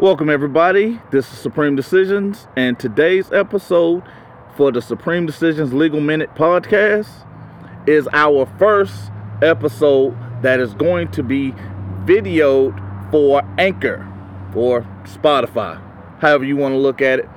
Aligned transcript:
Welcome, 0.00 0.30
everybody. 0.30 1.00
This 1.10 1.32
is 1.32 1.40
Supreme 1.40 1.74
Decisions, 1.74 2.46
and 2.54 2.78
today's 2.78 3.32
episode 3.32 4.04
for 4.56 4.70
the 4.70 4.80
Supreme 4.80 5.26
Decisions 5.26 5.74
Legal 5.74 6.00
Minute 6.00 6.32
podcast 6.36 7.08
is 7.88 8.08
our 8.12 8.46
first 8.60 9.10
episode 9.42 10.16
that 10.42 10.60
is 10.60 10.72
going 10.74 11.10
to 11.10 11.24
be 11.24 11.50
videoed 12.04 12.78
for 13.10 13.42
Anchor 13.58 14.08
or 14.54 14.82
Spotify, 15.02 15.82
however 16.20 16.44
you 16.44 16.56
want 16.56 16.74
to 16.74 16.78
look 16.78 17.02
at 17.02 17.18
it. 17.18 17.28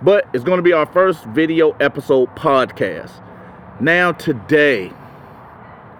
But 0.00 0.28
it's 0.32 0.44
going 0.44 0.58
to 0.58 0.62
be 0.62 0.72
our 0.72 0.86
first 0.86 1.24
video 1.24 1.72
episode 1.80 2.28
podcast. 2.36 3.10
Now, 3.80 4.12
today, 4.12 4.92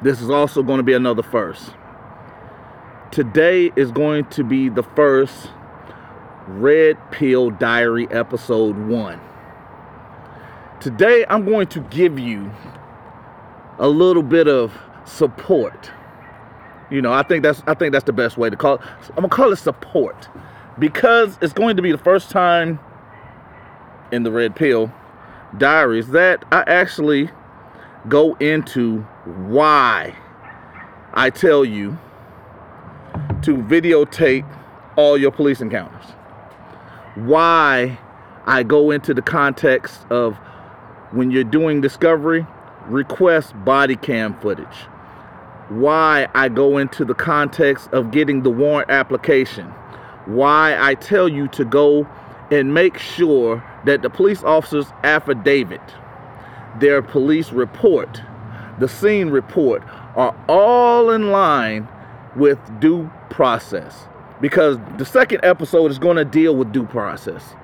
this 0.01 0.21
is 0.21 0.31
also 0.31 0.62
going 0.62 0.79
to 0.79 0.85
be 0.85 0.95
another 0.95 1.25
first. 1.25 1.75
Today 3.11 3.73
is 3.75 3.91
going 3.91 4.27
to 4.27 4.45
be 4.45 4.69
the 4.69 4.85
first 4.85 5.49
Red 6.46 6.98
Pill 7.11 7.50
Diary 7.50 8.07
Episode 8.11 8.76
1. 8.76 9.21
Today 10.80 11.25
I'm 11.30 11.46
going 11.46 11.66
to 11.68 11.80
give 11.80 12.18
you 12.18 12.50
a 13.79 13.89
little 13.89 14.22
bit 14.22 14.46
of 14.46 14.72
support. 15.07 15.90
You 16.90 17.00
know, 17.00 17.12
I 17.12 17.22
think 17.22 17.43
that's 17.43 17.62
I 17.66 17.72
think 17.72 17.93
that's 17.93 18.04
the 18.04 18.12
best 18.12 18.36
way 18.36 18.50
to 18.50 18.57
call 18.57 18.75
it. 18.75 18.80
I'm 19.11 19.16
gonna 19.16 19.29
call 19.29 19.52
it 19.52 19.57
support 19.57 20.29
because 20.79 21.38
it's 21.40 21.54
going 21.54 21.76
to 21.76 21.82
be 21.82 21.93
the 21.93 21.99
first 21.99 22.30
time 22.30 22.79
in 24.13 24.22
the 24.22 24.30
Red 24.30 24.54
Pill 24.54 24.93
Diaries 25.57 26.08
that 26.08 26.44
I 26.52 26.63
actually 26.66 27.30
go 28.08 28.35
into 28.35 28.99
why 29.24 30.14
I 31.14 31.30
tell 31.30 31.64
you 31.64 31.99
to 33.42 33.56
videotape 33.56 34.47
all 34.97 35.16
your 35.16 35.30
police 35.30 35.62
encounters 35.62 36.05
why 37.14 37.98
I 38.47 38.62
go 38.62 38.91
into 38.91 39.14
the 39.14 39.22
context 39.22 40.00
of 40.11 40.36
when 41.12 41.30
you're 41.30 41.44
doing 41.44 41.80
discovery, 41.80 42.47
request 42.86 43.55
body 43.64 43.97
cam 43.97 44.38
footage. 44.41 44.86
Why 45.69 46.28
I 46.34 46.48
go 46.48 46.77
into 46.77 47.05
the 47.05 47.14
context 47.14 47.88
of 47.92 48.11
getting 48.11 48.42
the 48.42 48.50
warrant 48.50 48.91
application. 48.91 49.66
Why 50.27 50.77
I 50.78 50.94
tell 50.94 51.28
you 51.28 51.48
to 51.48 51.64
go 51.64 52.06
and 52.50 52.75
make 52.75 52.98
sure 52.98 53.64
that 53.84 54.03
the 54.03 54.10
police 54.10 54.42
officer's 54.42 54.86
affidavit, 55.05 55.81
their 56.81 57.00
police 57.00 57.53
report, 57.53 58.20
the 58.78 58.88
scene 58.88 59.31
report 59.31 59.83
are 60.16 60.36
all 60.48 61.10
in 61.10 61.31
line 61.31 61.88
with 62.36 62.58
due 62.81 63.10
process 63.31 64.06
because 64.40 64.78
the 64.98 65.04
second 65.04 65.40
episode 65.42 65.90
is 65.90 65.98
going 65.98 66.16
to 66.16 66.24
deal 66.24 66.56
with 66.56 66.72
due 66.72 66.86
process. 66.86 67.54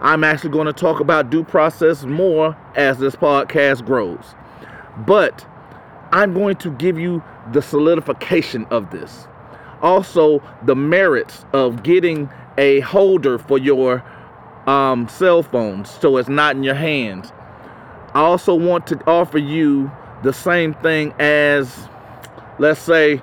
I'm 0.00 0.24
actually 0.24 0.50
going 0.50 0.66
to 0.66 0.72
talk 0.72 1.00
about 1.00 1.30
due 1.30 1.44
process 1.44 2.04
more 2.04 2.56
as 2.74 2.98
this 2.98 3.16
podcast 3.16 3.86
grows. 3.86 4.34
But 4.98 5.46
I'm 6.12 6.34
going 6.34 6.56
to 6.56 6.70
give 6.72 6.98
you 6.98 7.22
the 7.52 7.62
solidification 7.62 8.66
of 8.66 8.90
this. 8.90 9.26
Also, 9.82 10.42
the 10.64 10.74
merits 10.74 11.44
of 11.52 11.82
getting 11.82 12.28
a 12.58 12.80
holder 12.80 13.38
for 13.38 13.58
your 13.58 14.02
um, 14.66 15.08
cell 15.08 15.42
phones 15.42 15.90
so 15.90 16.16
it's 16.16 16.28
not 16.28 16.56
in 16.56 16.62
your 16.62 16.74
hands. 16.74 17.32
I 18.14 18.20
also 18.20 18.54
want 18.54 18.86
to 18.88 18.98
offer 19.06 19.38
you 19.38 19.90
the 20.22 20.32
same 20.32 20.74
thing 20.74 21.12
as, 21.18 21.88
let's 22.58 22.80
say, 22.80 23.22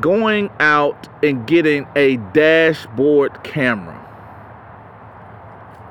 going 0.00 0.50
out 0.60 1.08
and 1.22 1.46
getting 1.46 1.86
a 1.96 2.16
dashboard 2.32 3.44
camera. 3.44 4.00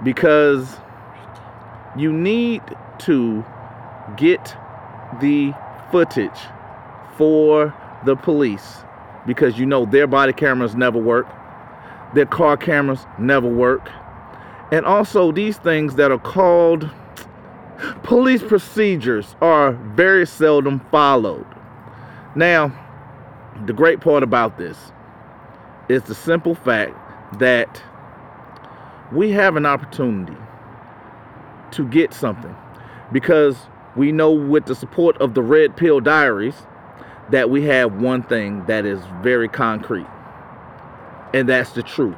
Because 0.03 0.77
you 1.97 2.11
need 2.11 2.61
to 2.99 3.45
get 4.17 4.55
the 5.21 5.53
footage 5.91 6.39
for 7.17 7.73
the 8.05 8.15
police. 8.15 8.83
Because 9.25 9.57
you 9.57 9.65
know 9.65 9.85
their 9.85 10.07
body 10.07 10.33
cameras 10.33 10.75
never 10.75 10.99
work, 10.99 11.27
their 12.13 12.25
car 12.25 12.57
cameras 12.57 13.05
never 13.17 13.47
work, 13.47 13.89
and 14.71 14.85
also 14.85 15.31
these 15.31 15.57
things 15.57 15.95
that 15.95 16.11
are 16.11 16.19
called 16.19 16.89
police 18.03 18.41
procedures 18.41 19.35
are 19.41 19.71
very 19.71 20.25
seldom 20.25 20.81
followed. 20.91 21.45
Now, 22.35 22.73
the 23.65 23.73
great 23.73 24.01
part 24.01 24.23
about 24.23 24.57
this 24.57 24.91
is 25.89 26.03
the 26.03 26.15
simple 26.15 26.55
fact 26.55 26.95
that 27.39 27.81
we 29.11 29.31
have 29.31 29.55
an 29.55 29.65
opportunity 29.65 30.37
to 31.71 31.87
get 31.87 32.13
something 32.13 32.55
because 33.11 33.57
we 33.95 34.11
know 34.11 34.31
with 34.31 34.65
the 34.65 34.75
support 34.75 35.17
of 35.17 35.33
the 35.33 35.41
Red 35.41 35.77
Pill 35.77 35.99
Diaries 35.99 36.55
that 37.29 37.49
we 37.49 37.63
have 37.63 37.93
one 38.01 38.23
thing 38.23 38.65
that 38.65 38.85
is 38.85 38.99
very 39.21 39.47
concrete, 39.47 40.07
and 41.33 41.47
that's 41.47 41.71
the 41.71 41.83
truth. 41.83 42.17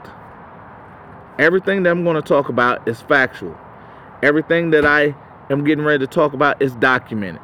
Everything 1.38 1.84
that 1.84 1.92
I'm 1.92 2.04
going 2.04 2.16
to 2.16 2.22
talk 2.22 2.50
about 2.50 2.88
is 2.88 3.02
factual. 3.02 3.58
Everything 4.24 4.72
that 4.72 4.86
I 4.86 5.16
am 5.50 5.64
getting 5.64 5.84
ready 5.84 6.06
to 6.06 6.12
talk 6.12 6.34
about 6.34 6.62
is 6.62 6.74
documented 6.76 7.42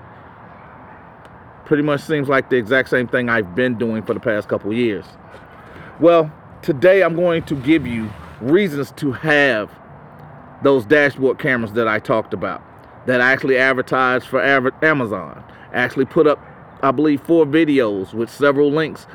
pretty 1.65 1.83
much 1.83 2.01
seems 2.01 2.27
like 2.27 2.49
the 2.49 2.57
exact 2.57 2.89
same 2.89 3.07
thing 3.07 3.29
I've 3.29 3.55
been 3.55 3.77
doing 3.77 4.03
for 4.03 4.13
the 4.13 4.19
past 4.19 4.47
couple 4.47 4.73
years. 4.73 5.05
Well, 5.99 6.31
today 6.61 7.03
I'm 7.03 7.15
going 7.15 7.43
to 7.43 7.55
give 7.55 7.85
you 7.85 8.11
reasons 8.39 8.91
to 8.93 9.11
have 9.11 9.71
those 10.63 10.85
dashboard 10.85 11.39
cameras 11.39 11.73
that 11.73 11.87
I 11.87 11.99
talked 11.99 12.33
about 12.33 12.61
that 13.07 13.21
I 13.21 13.31
actually 13.31 13.57
advertised 13.57 14.27
for 14.27 14.41
Amazon. 14.43 15.43
I 15.73 15.77
actually 15.77 16.05
put 16.05 16.27
up, 16.27 16.39
I 16.83 16.91
believe, 16.91 17.21
four 17.21 17.45
videos 17.45 18.13
with 18.13 18.29
several 18.29 18.71
links 18.71 19.07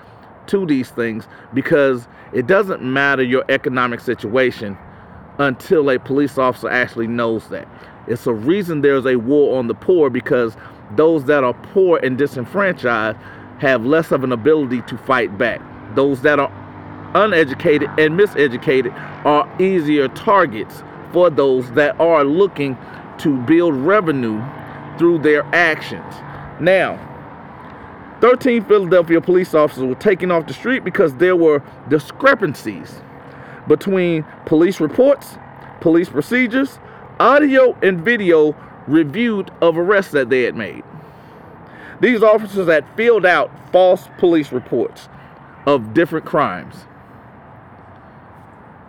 to 0.49 0.67
these 0.67 0.91
things 0.91 1.27
because 1.55 2.09
it 2.33 2.47
doesn't 2.47 2.83
matter 2.83 3.23
your 3.23 3.45
economic 3.49 4.01
situation 4.01 4.77
until 5.39 5.91
a 5.91 5.99
police 5.99 6.39
officer 6.39 6.69
actually 6.69 7.07
knows 7.07 7.49
that. 7.49 7.69
It's 8.07 8.27
a 8.27 8.33
reason 8.33 8.81
there's 8.81 9.07
a 9.07 9.17
war 9.17 9.59
on 9.59 9.67
the 9.67 9.75
poor 9.75 10.11
because 10.11 10.57
those 10.95 11.25
that 11.25 11.45
are 11.45 11.55
poor 11.55 11.99
and 12.03 12.17
disenfranchised 12.17 13.19
have 13.59 13.85
less 13.85 14.13
of 14.13 14.23
an 14.23 14.33
ability 14.33 14.83
to 14.83 14.97
fight 14.99 15.37
back. 15.39 15.61
Those 15.95 16.23
that 16.23 16.39
are 16.39 16.53
uneducated 17.15 17.89
and 17.99 18.19
miseducated 18.19 18.93
are 19.25 19.51
easier 19.61 20.09
targets 20.09 20.83
for 21.13 21.31
those 21.31 21.71
that 21.73 21.99
are 21.99 22.25
looking 22.25 22.77
to 23.19 23.37
build 23.45 23.75
revenue 23.75 24.43
through 24.99 25.19
their 25.19 25.43
actions. 25.55 26.15
Now, 26.61 26.99
13 28.21 28.65
Philadelphia 28.65 29.21
police 29.21 29.55
officers 29.55 29.85
were 29.85 29.95
taken 29.95 30.31
off 30.31 30.47
the 30.47 30.55
street 30.55 30.85
because 30.85 31.15
there 31.17 31.37
were 31.37 31.63
discrepancies 31.89 33.01
between 33.69 34.25
police 34.47 34.81
reports, 34.81 35.39
police 35.81 36.09
procedures, 36.09 36.79
audio, 37.21 37.77
and 37.83 38.01
video 38.01 38.53
reviewed 38.87 39.51
of 39.61 39.77
arrests 39.77 40.13
that 40.13 40.31
they 40.31 40.43
had 40.43 40.57
made. 40.57 40.85
These 42.01 42.23
officers 42.23 42.69
had 42.69 42.85
filled 42.97 43.25
out 43.25 43.51
false 43.73 44.09
police 44.19 44.53
reports 44.53 45.09
of 45.67 45.95
different 45.95 46.27
crimes. 46.27 46.87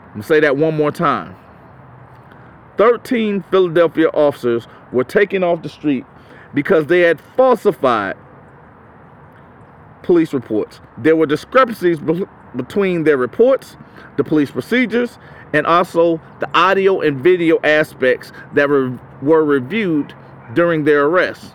I'm 0.06 0.12
going 0.12 0.22
to 0.22 0.28
say 0.28 0.40
that 0.40 0.58
one 0.58 0.76
more 0.76 0.92
time. 0.92 1.36
13 2.78 3.44
Philadelphia 3.50 4.10
officers 4.10 4.68
were 4.92 5.04
taken 5.04 5.44
off 5.44 5.64
the 5.64 5.70
street 5.70 6.06
because 6.54 6.88
they 6.88 7.02
had 7.02 7.20
falsified 7.36 8.16
police 10.04 10.34
reports. 10.34 10.80
There 10.98 11.16
were 11.16 11.26
discrepancies 11.26 12.00
be- 12.00 12.26
between 12.56 13.04
their 13.04 13.18
reports, 13.18 13.78
the 14.16 14.24
police 14.24 14.52
procedures, 14.52 15.18
and 15.54 15.68
also 15.68 16.22
the 16.40 16.50
audio 16.58 17.02
and 17.02 17.22
video 17.22 17.60
aspects 17.64 18.32
that 18.54 18.70
were, 18.70 18.98
were 19.22 19.44
reviewed 19.44 20.14
during 20.54 20.84
their 20.84 21.06
arrest. 21.06 21.54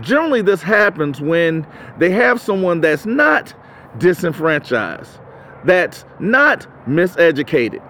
Generally, 0.00 0.42
this 0.42 0.62
happens 0.62 1.20
when 1.20 1.66
they 1.98 2.10
have 2.10 2.40
someone 2.40 2.80
that's 2.80 3.04
not 3.04 3.54
disenfranchised, 3.98 5.18
that's 5.64 6.04
not 6.18 6.66
miseducated, 6.86 7.82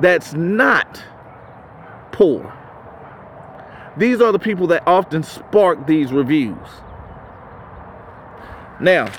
that's 0.00 0.32
not 0.32 1.02
poor. 2.12 2.52
These 3.96 4.20
are 4.20 4.32
the 4.32 4.38
people 4.38 4.66
that 4.68 4.82
often 4.86 5.22
spark 5.22 5.86
these 5.86 6.12
reviews. 6.12 6.56
Now, 8.80 9.12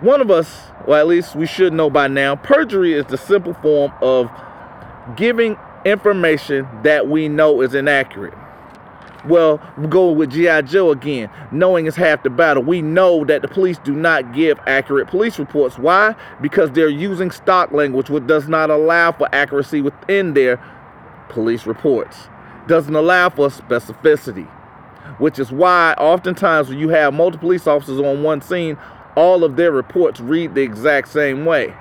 one 0.00 0.20
of 0.20 0.30
us, 0.30 0.70
well, 0.86 0.98
at 0.98 1.06
least 1.06 1.34
we 1.34 1.46
should 1.46 1.72
know 1.72 1.90
by 1.90 2.08
now, 2.08 2.36
perjury 2.36 2.94
is 2.94 3.06
the 3.06 3.18
simple 3.18 3.54
form 3.54 3.92
of 4.00 4.30
giving 5.14 5.56
information 5.84 6.66
that 6.82 7.08
we 7.08 7.28
know 7.28 7.60
is 7.60 7.74
inaccurate. 7.74 8.34
Well, 9.28 9.60
we 9.76 9.88
go 9.88 10.12
with 10.12 10.30
G.I. 10.30 10.62
Joe 10.62 10.92
again. 10.92 11.30
Knowing 11.50 11.86
is 11.86 11.96
half 11.96 12.22
the 12.22 12.30
battle. 12.30 12.62
We 12.62 12.80
know 12.80 13.24
that 13.24 13.42
the 13.42 13.48
police 13.48 13.78
do 13.78 13.92
not 13.92 14.32
give 14.32 14.58
accurate 14.66 15.08
police 15.08 15.38
reports. 15.38 15.78
Why? 15.78 16.14
Because 16.40 16.70
they're 16.72 16.88
using 16.88 17.30
stock 17.32 17.72
language, 17.72 18.08
which 18.08 18.26
does 18.26 18.48
not 18.48 18.70
allow 18.70 19.12
for 19.12 19.28
accuracy 19.34 19.80
within 19.80 20.34
their 20.34 20.62
police 21.28 21.66
reports. 21.66 22.28
Doesn't 22.68 22.94
allow 22.94 23.28
for 23.30 23.48
specificity. 23.48 24.46
Which 25.18 25.38
is 25.38 25.50
why 25.50 25.94
oftentimes 25.98 26.68
when 26.68 26.78
you 26.78 26.90
have 26.90 27.14
multiple 27.14 27.48
police 27.48 27.66
officers 27.66 27.98
on 27.98 28.22
one 28.22 28.40
scene, 28.42 28.76
all 29.16 29.44
of 29.44 29.56
their 29.56 29.72
reports 29.72 30.20
read 30.20 30.54
the 30.54 30.62
exact 30.62 31.08
same 31.08 31.44
way. 31.44 31.74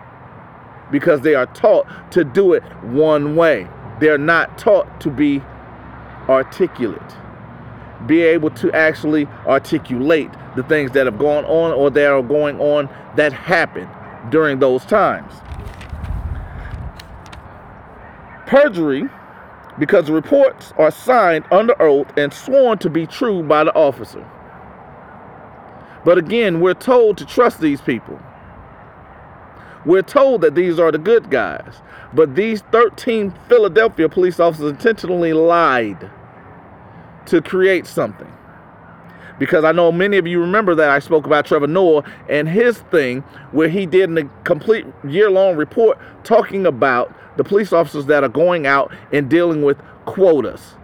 Because 0.92 1.22
they 1.22 1.36
are 1.36 1.48
taught 1.48 1.88
to 2.12 2.24
do 2.24 2.54
it 2.54 2.64
one 2.84 3.36
way. 3.36 3.68
They're 4.00 4.18
not 4.18 4.58
taught 4.58 5.02
to 5.02 5.10
be 5.10 5.42
articulate 6.30 7.16
be 8.08 8.22
able 8.22 8.50
to 8.52 8.72
actually 8.74 9.26
articulate 9.46 10.30
the 10.56 10.64
things 10.64 10.92
that 10.92 11.06
have 11.06 11.18
gone 11.18 11.46
on 11.46 11.72
or 11.72 11.90
that 11.90 12.12
are 12.12 12.22
going 12.22 12.60
on 12.60 12.90
that 13.16 13.34
happened 13.34 13.90
during 14.30 14.60
those 14.60 14.86
times. 14.86 15.34
Perjury, 18.46 19.10
because 19.80 20.10
reports 20.10 20.74
are 20.78 20.92
signed 20.92 21.46
under 21.52 21.80
oath 21.82 22.08
and 22.18 22.34
sworn 22.34 22.78
to 22.78 22.90
be 22.90 23.08
true 23.08 23.44
by 23.44 23.64
the 23.64 23.74
officer. 23.76 24.26
But 26.06 26.18
again, 26.18 26.62
we're 26.62 26.76
told 26.76 27.18
to 27.18 27.26
trust 27.26 27.60
these 27.60 27.82
people. 27.82 28.20
We're 29.86 30.02
told 30.02 30.42
that 30.42 30.56
these 30.56 30.80
are 30.80 30.92
the 30.92 30.98
good 30.98 31.30
guys. 31.30 31.82
But 32.14 32.36
these 32.36 32.62
13 32.72 33.34
Philadelphia 33.50 34.10
police 34.10 34.40
officers 34.40 34.72
intentionally 34.72 35.34
lied 35.34 36.10
to 37.28 37.42
create 37.42 37.86
something. 37.86 38.32
Because 39.38 39.66
I 39.66 39.74
know 39.74 39.92
many 39.92 40.18
of 40.18 40.26
you 40.26 40.40
remember 40.40 40.76
that 40.76 40.90
I 40.90 41.00
spoke 41.00 41.26
about 41.26 41.46
Trevor 41.46 41.68
Noah 41.68 42.04
and 42.30 42.48
his 42.48 42.78
thing 42.78 43.20
where 43.52 43.68
he 43.68 43.86
did 43.86 44.18
a 44.18 44.24
complete 44.46 44.86
year 45.04 45.30
long 45.30 45.58
report 45.58 45.98
talking 46.24 46.66
about 46.66 47.14
the 47.36 47.44
police 47.44 47.74
officers 47.74 48.06
that 48.06 48.24
are 48.24 48.30
going 48.30 48.66
out 48.66 48.94
and 49.12 49.30
dealing 49.30 49.64
with 49.64 49.78
quotas. 50.06 50.76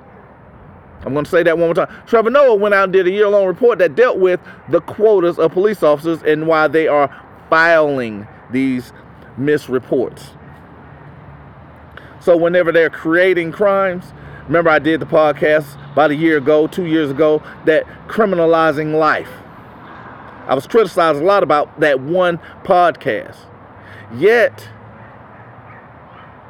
I'm 1.05 1.13
going 1.13 1.25
to 1.25 1.31
say 1.31 1.43
that 1.43 1.57
one 1.57 1.67
more 1.67 1.73
time. 1.73 2.03
Trevor 2.05 2.29
Noah 2.29 2.55
went 2.55 2.75
out 2.75 2.85
and 2.85 2.93
did 2.93 3.07
a 3.07 3.11
year 3.11 3.27
long 3.29 3.47
report 3.47 3.79
that 3.79 3.95
dealt 3.95 4.19
with 4.19 4.39
the 4.69 4.81
quotas 4.81 5.39
of 5.39 5.53
police 5.53 5.81
officers 5.81 6.21
and 6.23 6.45
why 6.45 6.67
they 6.67 6.87
are 6.87 7.09
filing 7.49 8.27
these 8.51 8.93
misreports. 9.39 10.29
So, 12.19 12.37
whenever 12.37 12.71
they're 12.71 12.89
creating 12.89 13.51
crimes, 13.51 14.13
remember 14.45 14.69
I 14.69 14.79
did 14.79 14.99
the 14.99 15.05
podcast 15.05 15.75
about 15.93 16.11
a 16.11 16.15
year 16.15 16.37
ago, 16.37 16.67
two 16.67 16.85
years 16.85 17.09
ago, 17.09 17.41
that 17.65 17.85
criminalizing 18.07 18.97
life. 18.97 19.31
I 20.47 20.53
was 20.53 20.67
criticized 20.67 21.19
a 21.19 21.23
lot 21.23 21.43
about 21.43 21.79
that 21.79 21.99
one 21.99 22.39
podcast. 22.63 23.37
Yet, 24.15 24.67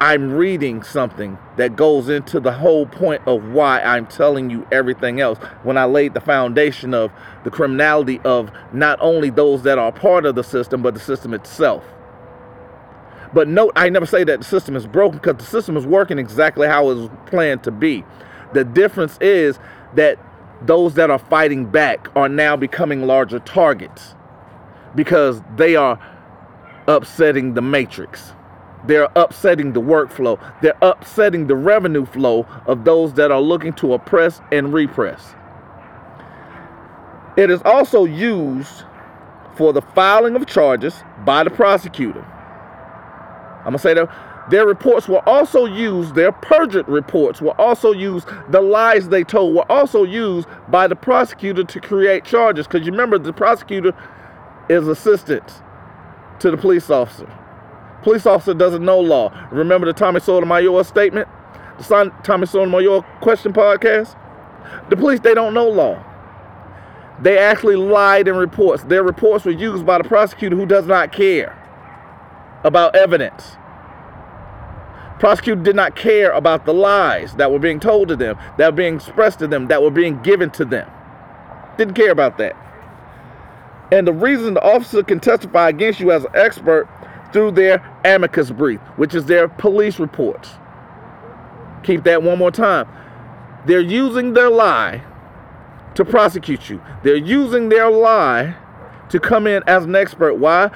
I'm 0.02 0.32
reading 0.32 0.82
something 0.82 1.38
that 1.56 1.76
goes 1.76 2.08
into 2.08 2.40
the 2.40 2.50
whole 2.50 2.86
point 2.86 3.22
of 3.24 3.52
why 3.52 3.80
I'm 3.80 4.06
telling 4.06 4.50
you 4.50 4.66
everything 4.72 5.20
else 5.20 5.38
when 5.62 5.78
I 5.78 5.84
laid 5.84 6.14
the 6.14 6.20
foundation 6.20 6.92
of 6.92 7.12
the 7.44 7.50
criminality 7.50 8.18
of 8.24 8.50
not 8.72 8.98
only 9.00 9.30
those 9.30 9.62
that 9.62 9.78
are 9.78 9.92
part 9.92 10.26
of 10.26 10.34
the 10.34 10.42
system, 10.42 10.82
but 10.82 10.94
the 10.94 11.00
system 11.00 11.32
itself. 11.32 11.84
But 13.34 13.48
note, 13.48 13.72
I 13.76 13.88
never 13.88 14.06
say 14.06 14.24
that 14.24 14.40
the 14.40 14.44
system 14.44 14.76
is 14.76 14.86
broken 14.86 15.18
because 15.18 15.36
the 15.36 15.50
system 15.50 15.76
is 15.76 15.86
working 15.86 16.18
exactly 16.18 16.66
how 16.68 16.90
it 16.90 16.94
was 16.94 17.10
planned 17.26 17.64
to 17.64 17.70
be. 17.70 18.04
The 18.52 18.64
difference 18.64 19.16
is 19.20 19.58
that 19.94 20.18
those 20.66 20.94
that 20.94 21.10
are 21.10 21.18
fighting 21.18 21.66
back 21.66 22.08
are 22.14 22.28
now 22.28 22.56
becoming 22.56 23.06
larger 23.06 23.38
targets 23.38 24.14
because 24.94 25.40
they 25.56 25.76
are 25.76 25.98
upsetting 26.86 27.54
the 27.54 27.62
matrix. 27.62 28.32
They're 28.86 29.08
upsetting 29.16 29.72
the 29.72 29.80
workflow. 29.80 30.38
They're 30.60 30.76
upsetting 30.82 31.46
the 31.46 31.56
revenue 31.56 32.04
flow 32.04 32.46
of 32.66 32.84
those 32.84 33.14
that 33.14 33.30
are 33.30 33.40
looking 33.40 33.72
to 33.74 33.94
oppress 33.94 34.40
and 34.50 34.72
repress. 34.72 35.34
It 37.36 37.50
is 37.50 37.62
also 37.64 38.04
used 38.04 38.84
for 39.56 39.72
the 39.72 39.80
filing 39.80 40.36
of 40.36 40.46
charges 40.46 41.02
by 41.24 41.44
the 41.44 41.50
prosecutor. 41.50 42.26
I'm 43.64 43.72
going 43.72 43.74
to 43.74 43.78
say 43.78 43.94
that 43.94 44.08
their 44.50 44.66
reports 44.66 45.08
were 45.08 45.26
also 45.28 45.66
used, 45.66 46.16
their 46.16 46.32
perjured 46.32 46.88
reports 46.88 47.40
were 47.40 47.58
also 47.60 47.92
used, 47.92 48.28
the 48.48 48.60
lies 48.60 49.08
they 49.08 49.22
told 49.22 49.54
were 49.54 49.70
also 49.70 50.02
used 50.02 50.48
by 50.68 50.88
the 50.88 50.96
prosecutor 50.96 51.62
to 51.62 51.80
create 51.80 52.24
charges. 52.24 52.66
Because 52.66 52.84
you 52.84 52.90
remember, 52.90 53.18
the 53.18 53.32
prosecutor 53.32 53.94
is 54.68 54.88
assistant 54.88 55.62
to 56.40 56.50
the 56.50 56.56
police 56.56 56.90
officer. 56.90 57.32
Police 58.02 58.26
officer 58.26 58.52
doesn't 58.52 58.84
know 58.84 58.98
law. 58.98 59.32
Remember 59.52 59.86
the 59.86 59.92
Tommy 59.92 60.18
Sotomayor 60.18 60.82
statement? 60.82 61.28
The 61.78 61.84
Son, 61.84 62.12
Tommy 62.24 62.46
Sotomayor 62.46 63.02
question 63.20 63.52
podcast? 63.52 64.16
The 64.90 64.96
police, 64.96 65.20
they 65.20 65.34
don't 65.34 65.54
know 65.54 65.68
law. 65.68 66.04
They 67.20 67.38
actually 67.38 67.76
lied 67.76 68.26
in 68.26 68.34
reports. 68.34 68.82
Their 68.82 69.04
reports 69.04 69.44
were 69.44 69.52
used 69.52 69.86
by 69.86 69.98
the 69.98 70.04
prosecutor 70.04 70.56
who 70.56 70.66
does 70.66 70.86
not 70.86 71.12
care 71.12 71.61
about 72.64 72.96
evidence. 72.96 73.56
Prosecutor 75.18 75.62
did 75.62 75.76
not 75.76 75.94
care 75.94 76.32
about 76.32 76.64
the 76.64 76.74
lies 76.74 77.34
that 77.36 77.52
were 77.52 77.58
being 77.58 77.78
told 77.78 78.08
to 78.08 78.16
them, 78.16 78.36
that 78.58 78.72
were 78.72 78.76
being 78.76 78.96
expressed 78.96 79.38
to 79.38 79.46
them, 79.46 79.68
that 79.68 79.82
were 79.82 79.90
being 79.90 80.20
given 80.22 80.50
to 80.50 80.64
them. 80.64 80.90
Didn't 81.78 81.94
care 81.94 82.10
about 82.10 82.38
that. 82.38 82.56
And 83.92 84.06
the 84.06 84.12
reason 84.12 84.54
the 84.54 84.62
officer 84.62 85.02
can 85.02 85.20
testify 85.20 85.68
against 85.68 86.00
you 86.00 86.10
as 86.10 86.24
an 86.24 86.32
expert 86.34 86.88
through 87.32 87.52
their 87.52 87.78
amicus 88.04 88.50
brief, 88.50 88.80
which 88.96 89.14
is 89.14 89.26
their 89.26 89.48
police 89.48 89.98
reports. 89.98 90.50
Keep 91.82 92.04
that 92.04 92.22
one 92.22 92.38
more 92.38 92.50
time. 92.50 92.88
They're 93.66 93.80
using 93.80 94.34
their 94.34 94.50
lie 94.50 95.02
to 95.94 96.04
prosecute 96.04 96.68
you. 96.68 96.80
They're 97.02 97.16
using 97.16 97.68
their 97.68 97.90
lie 97.90 98.56
to 99.10 99.20
come 99.20 99.46
in 99.46 99.62
as 99.66 99.84
an 99.84 99.94
expert. 99.94 100.34
Why? 100.34 100.70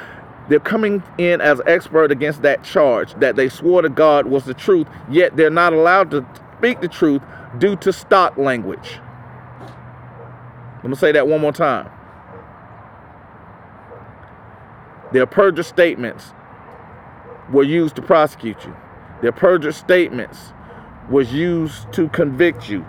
They're 0.48 0.60
coming 0.60 1.02
in 1.18 1.40
as 1.40 1.60
expert 1.66 2.12
against 2.12 2.42
that 2.42 2.62
charge 2.62 3.14
that 3.14 3.36
they 3.36 3.48
swore 3.48 3.82
to 3.82 3.88
God 3.88 4.26
was 4.26 4.44
the 4.44 4.54
truth, 4.54 4.86
yet 5.10 5.36
they're 5.36 5.50
not 5.50 5.72
allowed 5.72 6.10
to 6.12 6.24
speak 6.58 6.80
the 6.80 6.88
truth 6.88 7.22
due 7.58 7.76
to 7.76 7.92
stock 7.92 8.36
language. 8.36 9.00
Going 10.82 10.94
to 10.94 10.96
say 10.96 11.12
that 11.12 11.26
one 11.26 11.40
more 11.40 11.52
time. 11.52 11.90
Their 15.12 15.26
perjured 15.26 15.64
statements 15.64 16.32
were 17.50 17.62
used 17.64 17.96
to 17.96 18.02
prosecute 18.02 18.64
you. 18.64 18.76
Their 19.22 19.32
perjured 19.32 19.74
statements 19.74 20.52
was 21.10 21.32
used 21.32 21.92
to 21.92 22.08
convict 22.08 22.68
you. 22.68 22.84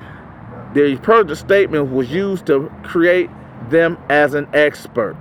Their 0.73 0.97
perjured 0.97 1.37
statement 1.37 1.91
was 1.91 2.11
used 2.11 2.45
to 2.47 2.71
create 2.83 3.29
them 3.69 3.97
as 4.09 4.33
an 4.33 4.47
expert. 4.53 5.17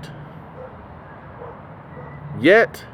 Yet, 2.41 2.85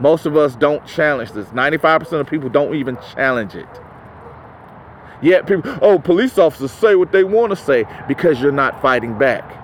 most 0.00 0.26
of 0.26 0.36
us 0.36 0.54
don't 0.56 0.84
challenge 0.86 1.32
this. 1.32 1.48
95% 1.48 2.12
of 2.20 2.28
people 2.28 2.48
don't 2.48 2.74
even 2.74 2.96
challenge 3.14 3.54
it. 3.54 3.68
Yet 5.20 5.46
people, 5.46 5.76
oh, 5.82 5.98
police 5.98 6.38
officers 6.38 6.70
say 6.70 6.94
what 6.94 7.10
they 7.10 7.24
want 7.24 7.50
to 7.50 7.56
say 7.56 7.84
because 8.06 8.40
you're 8.40 8.52
not 8.52 8.80
fighting 8.80 9.18
back. 9.18 9.54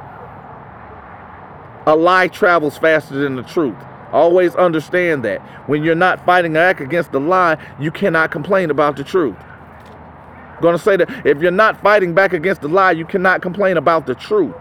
A 1.87 1.95
lie 1.95 2.29
travels 2.29 2.79
faster 2.79 3.15
than 3.15 3.37
the 3.37 3.43
truth. 3.43 3.77
Always 4.13 4.55
understand 4.55 5.25
that. 5.25 5.41
When 5.69 5.85
you're 5.85 5.95
not 5.95 6.25
fighting 6.25 6.55
back 6.55 6.81
against 6.81 7.13
the 7.13 7.21
lie, 7.21 7.57
you 7.79 7.91
cannot 7.91 8.31
complain 8.31 8.71
about 8.71 8.97
the 8.97 9.05
truth. 9.05 9.37
I'm 9.39 10.63
going 10.63 10.77
to 10.77 10.83
say 10.83 10.97
that 10.97 11.27
if 11.27 11.43
you're 11.43 11.51
not 11.51 11.81
fighting 11.83 12.15
back 12.15 12.33
against 12.33 12.61
the 12.61 12.69
lie, 12.69 12.93
you 12.93 13.05
cannot 13.05 13.43
complain 13.43 13.77
about 13.77 14.07
the 14.07 14.15
truth. 14.15 14.55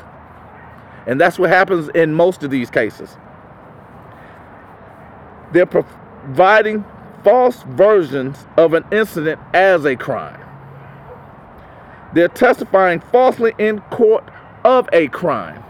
And 1.05 1.19
that's 1.19 1.37
what 1.37 1.49
happens 1.49 1.89
in 1.89 2.13
most 2.13 2.43
of 2.43 2.51
these 2.51 2.69
cases. 2.69 3.17
They're 5.51 5.65
providing 5.65 6.85
false 7.23 7.63
versions 7.63 8.45
of 8.57 8.73
an 8.73 8.85
incident 8.91 9.39
as 9.53 9.85
a 9.85 9.95
crime. 9.95 10.39
They're 12.13 12.27
testifying 12.27 12.99
falsely 12.99 13.53
in 13.57 13.81
court 13.81 14.23
of 14.63 14.87
a 14.93 15.07
crime 15.09 15.63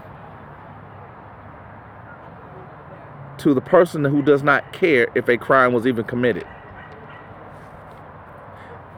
to 3.38 3.54
the 3.54 3.60
person 3.60 4.04
who 4.04 4.22
does 4.22 4.42
not 4.42 4.72
care 4.72 5.08
if 5.14 5.28
a 5.28 5.36
crime 5.36 5.72
was 5.72 5.86
even 5.86 6.04
committed, 6.04 6.46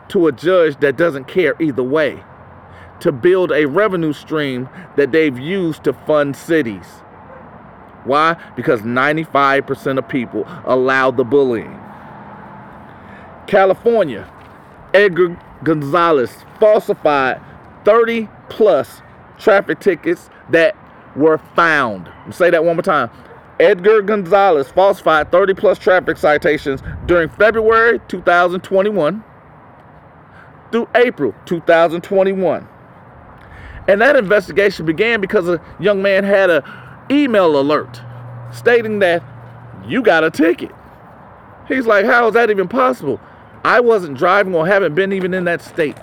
to 0.09 0.27
a 0.27 0.33
judge 0.33 0.79
that 0.81 0.97
doesn't 0.97 1.25
care 1.25 1.55
either 1.61 1.83
way 1.83 2.23
to 3.01 3.13
build 3.13 3.53
a 3.53 3.67
revenue 3.67 4.13
stream 4.13 4.69
that 4.97 5.13
they've 5.13 5.39
used 5.39 5.85
to 5.85 5.93
fund 5.93 6.37
cities. 6.37 6.87
Why? 8.05 8.37
Because 8.55 8.83
95% 8.83 9.99
of 9.99 10.09
people 10.09 10.45
allow 10.65 11.11
the 11.11 11.25
bullying. 11.25 11.79
California, 13.47 14.31
Edgar 14.95 15.39
Gonzalez 15.63 16.33
falsified 16.59 17.41
30 17.85 18.29
plus 18.49 19.03
traffic 19.39 19.81
tickets 19.81 20.31
that 20.51 20.77
were 21.17 21.39
found. 21.55 22.11
Say 22.31 22.51
that 22.51 22.65
one 22.65 22.77
more 22.77 22.83
time. 22.83 23.11
Edgar 23.59 24.03
Gonzalez 24.03 24.69
falsified 24.69 25.33
30 25.33 25.55
plus 25.55 25.79
traffic 25.79 26.17
citations 26.19 26.83
during 27.07 27.29
February 27.29 28.01
2021 28.09 29.25
through 30.71 30.89
April 30.95 31.35
2021. 31.47 32.69
And 33.89 34.01
that 34.01 34.17
investigation 34.17 34.85
began 34.87 35.21
because 35.21 35.49
a 35.49 35.61
young 35.79 36.03
man 36.03 36.25
had 36.25 36.51
an 36.51 36.63
email 37.11 37.59
alert 37.59 38.01
stating 38.53 38.99
that 39.01 39.23
you 39.87 40.03
got 40.03 40.25
a 40.25 40.31
ticket. 40.31 40.73
He's 41.69 41.87
like, 41.87 42.05
How 42.05 42.27
is 42.29 42.35
that 42.35 42.51
even 42.51 42.69
possible? 42.69 43.21
I 43.65 43.81
wasn't 43.81 44.17
driving 44.17 44.55
or 44.55 44.67
haven't 44.67 44.95
been 44.95 45.13
even 45.13 45.35
in 45.35 45.45
that 45.45 45.61
state. 45.63 45.97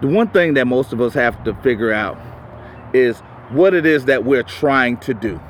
The 0.00 0.08
one 0.08 0.28
thing 0.28 0.54
that 0.54 0.66
most 0.66 0.92
of 0.92 1.00
us 1.00 1.14
have 1.14 1.44
to 1.44 1.54
figure 1.62 1.92
out 1.92 2.18
is 2.92 3.20
what 3.50 3.74
it 3.74 3.86
is 3.86 4.06
that 4.06 4.24
we're 4.24 4.42
trying 4.42 4.96
to 4.98 5.14
do. 5.14 5.40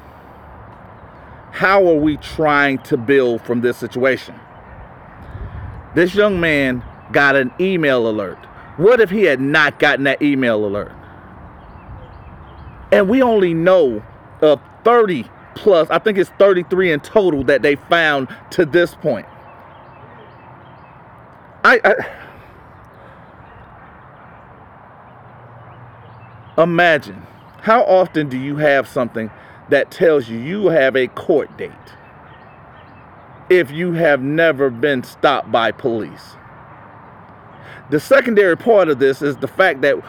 How 1.52 1.86
are 1.88 1.94
we 1.94 2.18
trying 2.18 2.78
to 2.80 2.96
build 2.96 3.42
from 3.42 3.62
this 3.62 3.78
situation? 3.78 4.34
This 5.94 6.14
young 6.14 6.40
man 6.40 6.82
got 7.12 7.36
an 7.36 7.52
email 7.60 8.08
alert. 8.08 8.38
What 8.76 9.00
if 9.00 9.10
he 9.10 9.24
had 9.24 9.40
not 9.40 9.78
gotten 9.78 10.04
that 10.04 10.22
email 10.22 10.64
alert? 10.64 10.92
And 12.90 13.08
we 13.08 13.22
only 13.22 13.54
know 13.54 14.02
of 14.40 14.60
30 14.84 15.24
plus, 15.54 15.88
I 15.90 15.98
think 15.98 16.18
it's 16.18 16.30
33 16.38 16.92
in 16.92 17.00
total 17.00 17.44
that 17.44 17.62
they 17.62 17.76
found 17.76 18.28
to 18.50 18.64
this 18.64 18.94
point. 18.94 19.26
I, 21.64 21.80
I 21.84 21.94
imagine 26.62 27.26
how 27.60 27.82
often 27.84 28.28
do 28.28 28.38
you 28.38 28.56
have 28.56 28.88
something 28.88 29.30
that 29.68 29.90
tells 29.90 30.28
you 30.28 30.38
you 30.38 30.66
have 30.68 30.96
a 30.96 31.06
court 31.08 31.56
date 31.56 31.70
if 33.48 33.70
you 33.70 33.92
have 33.92 34.20
never 34.22 34.70
been 34.70 35.02
stopped 35.04 35.52
by 35.52 35.70
police? 35.70 36.36
The 37.92 38.00
secondary 38.00 38.56
part 38.56 38.88
of 38.88 39.00
this 39.00 39.20
is 39.20 39.36
the 39.36 39.46
fact 39.46 39.82
that 39.82 40.02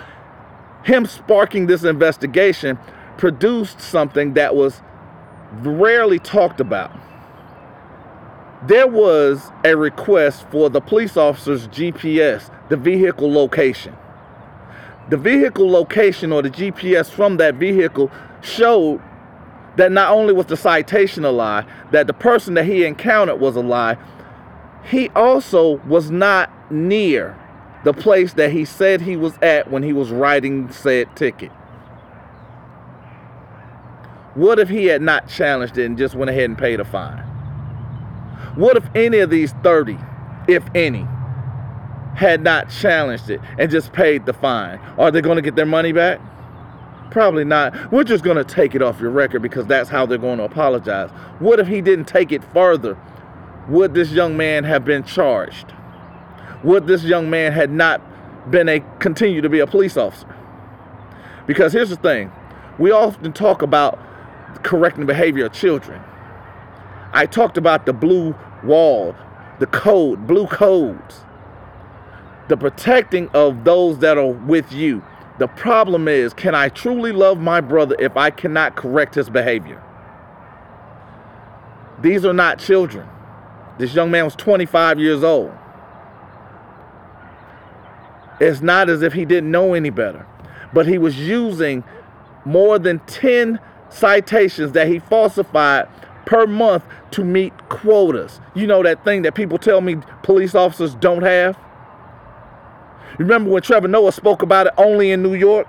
him 0.86 1.06
sparking 1.06 1.68
this 1.68 1.84
investigation 1.84 2.80
produced 3.18 3.82
something 3.82 4.36
that 4.36 4.56
was 4.56 4.82
rarely 5.52 6.18
talked 6.18 6.62
about. 6.62 6.96
There 8.66 8.88
was 8.88 9.52
a 9.66 9.75
request 9.75 10.46
for 10.50 10.70
the 10.70 10.80
police 10.80 11.18
officer's 11.18 11.68
GPS, 11.68 12.50
the 12.70 12.78
vehicle 12.78 13.30
location. 13.30 13.94
The 15.10 15.18
vehicle 15.18 15.70
location 15.70 16.32
or 16.32 16.42
the 16.42 16.52
GPS 16.52 17.10
from 17.10 17.36
that 17.36 17.56
vehicle 17.56 18.10
showed 18.40 19.02
that 19.75 19.92
not 19.92 20.13
only 20.13 20.32
was 20.32 20.46
the 20.46 20.56
citation 20.56 21.25
a 21.25 21.32
lie, 21.32 21.66
that 21.92 22.08
the 22.08 22.13
person 22.13 22.54
that 22.54 22.63
he 22.63 22.86
encountered 22.86 23.42
was 23.42 23.58
a 23.58 23.62
lie, 23.62 23.98
he 24.86 25.10
also 25.10 25.80
was 25.80 26.10
not 26.10 26.50
near 26.72 27.38
the 27.84 27.94
place 27.94 28.34
that 28.34 28.52
he 28.52 28.66
said 28.66 29.02
he 29.02 29.16
was 29.16 29.38
at 29.42 29.70
when 29.70 29.84
he 29.84 29.94
was 29.94 30.10
writing 30.10 30.72
said 30.72 31.16
ticket. 31.16 31.52
What 34.36 34.58
if 34.58 34.70
he 34.70 34.86
had 34.86 35.02
not 35.02 35.28
challenged 35.28 35.78
it 35.78 35.86
and 35.86 35.98
just 35.98 36.16
went 36.16 36.30
ahead 36.30 36.46
and 36.46 36.58
paid 36.58 36.80
a 36.80 36.86
fine? 36.86 37.20
What 38.56 38.78
if 38.78 38.84
any 38.96 39.20
of 39.20 39.30
these 39.30 39.52
30, 39.63 39.98
if 40.48 40.63
any, 40.74 41.06
had 42.16 42.42
not 42.42 42.70
challenged 42.70 43.30
it 43.30 43.42
and 43.60 43.70
just 43.70 43.94
paid 43.94 44.25
the 44.25 44.34
fine? 44.34 44.80
Are 44.98 45.12
they 45.12 45.22
going 45.22 45.36
to 45.36 45.42
get 45.42 45.56
their 45.56 45.66
money 45.66 45.92
back? 45.92 46.20
Probably 47.12 47.44
not. 47.44 47.92
We're 47.92 48.04
just 48.04 48.24
going 48.24 48.38
to 48.38 48.44
take 48.44 48.74
it 48.74 48.82
off 48.82 49.00
your 49.00 49.12
record 49.12 49.42
because 49.42 49.68
that's 49.68 49.90
how 49.90 50.06
they're 50.06 50.18
going 50.18 50.40
to 50.40 50.46
apologize. 50.46 51.12
What 51.40 51.60
if 51.60 51.68
he 51.68 51.82
didn't 51.82 52.06
take 52.06 52.32
it 52.32 52.44
further? 52.54 52.98
Would 53.70 53.94
this 53.94 54.12
young 54.12 54.36
man 54.36 54.63
have 54.63 54.84
been 54.84 55.04
charged? 55.04 55.74
Would 56.63 56.88
this 56.88 57.03
young 57.03 57.29
man 57.29 57.51
had 57.51 57.72
not 57.72 58.01
been 58.50 58.70
a 58.70 58.79
continue 59.00 59.41
to 59.41 59.50
be 59.50 59.60
a 59.60 59.67
police 59.67 59.98
officer? 59.98 60.34
Because 61.46 61.74
here's 61.74 61.89
the 61.89 61.98
thing. 61.98 62.32
We 62.79 62.91
often 62.91 63.34
talk 63.34 63.62
about 63.62 64.00
correcting 64.63 65.01
the 65.01 65.05
behavior 65.08 65.46
of 65.46 65.53
children. 65.53 66.01
I 67.12 67.25
talked 67.25 67.58
about 67.58 67.86
the 67.86 67.93
blue 67.93 68.36
wall, 68.63 69.15
the 69.60 69.67
code, 69.67 70.25
blue 70.25 70.48
codes, 70.48 71.25
the 72.48 72.58
protecting 72.58 73.29
of 73.34 73.63
those 73.63 74.00
that 74.00 74.17
are 74.17 74.32
with 74.32 74.72
you. 74.72 75.03
The 75.39 75.48
problem 75.48 76.08
is, 76.08 76.34
can 76.34 76.55
I 76.55 76.70
truly 76.70 77.12
love 77.12 77.39
my 77.39 77.60
brother 77.62 77.96
if 78.00 78.15
I 78.15 78.29
cannot 78.29 78.75
correct 78.75 79.15
his 79.15 79.29
behavior? 79.29 79.84
These 82.01 82.25
are 82.25 82.34
not 82.34 82.60
children. 82.60 83.08
This 83.77 83.93
young 83.93 84.12
man 84.12 84.25
was 84.25 84.36
25 84.36 85.00
years 85.00 85.24
old. 85.24 85.51
It's 88.44 88.62
not 88.62 88.90
as 88.90 89.02
if 89.02 89.14
he 89.14 89.24
didn't 89.24 89.52
know 89.52 89.74
any 89.74 89.90
better, 89.90 90.28
but 90.74 90.86
he 90.86 90.98
was 90.98 91.18
using 91.18 91.82
more 92.44 92.78
than 92.78 93.00
10 93.00 93.58
citations 93.90 94.74
that 94.74 94.88
he 94.90 95.00
falsified 95.00 95.88
per 96.26 96.46
month 96.46 96.84
to 97.12 97.24
meet 97.24 97.54
quotas. 97.70 98.42
You 98.54 98.68
know 98.68 98.84
that 98.84 99.06
thing 99.06 99.22
that 99.22 99.34
people 99.34 99.58
tell 99.58 99.80
me 99.80 99.96
police 100.24 100.56
officers 100.56 100.94
don't 100.96 101.22
have? 101.22 101.58
Remember 103.18 103.50
when 103.50 103.62
Trevor 103.62 103.88
Noah 103.88 104.12
spoke 104.12 104.42
about 104.42 104.68
it 104.68 104.74
only 104.78 105.12
in 105.12 105.24
New 105.24 105.36
York? 105.36 105.66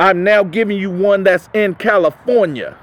I'm 0.00 0.24
now 0.24 0.44
giving 0.44 0.78
you 0.78 0.90
one 0.90 1.24
that's 1.24 1.50
in 1.52 1.74
California. 1.74 2.74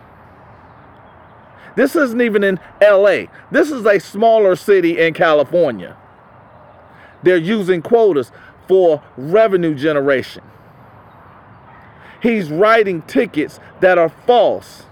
This 1.75 1.95
isn't 1.95 2.21
even 2.21 2.43
in 2.43 2.59
LA. 2.79 3.23
This 3.49 3.71
is 3.71 3.87
a 3.87 3.99
smaller 3.99 4.55
city 4.55 4.99
in 4.99 5.15
California. 5.15 5.97
They're 7.23 7.37
using 7.37 7.81
quotas 7.81 8.31
for 8.67 9.01
revenue 9.17 9.75
generation 9.75 10.43
he's 12.23 12.49
writing 12.49 13.01
tickets 13.03 13.59
that 13.81 13.97
are 13.97 14.09
false 14.09 14.85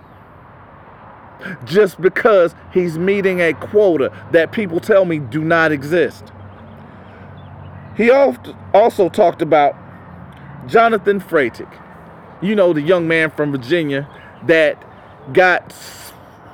just 1.63 1.99
because 1.99 2.53
he's 2.73 2.99
meeting 2.99 3.39
a 3.39 3.53
quota 3.53 4.11
that 4.31 4.51
people 4.51 4.79
tell 4.79 5.05
me 5.05 5.17
do 5.17 5.43
not 5.43 5.71
exist. 5.71 6.31
He 7.97 8.11
also 8.11 9.09
talked 9.09 9.41
about 9.41 9.75
Jonathan 10.67 11.19
Freitag, 11.19 11.73
you 12.41 12.53
know, 12.53 12.73
the 12.73 12.81
young 12.81 13.07
man 13.07 13.31
from 13.31 13.51
Virginia 13.51 14.07
that 14.45 14.77
got, 15.33 15.73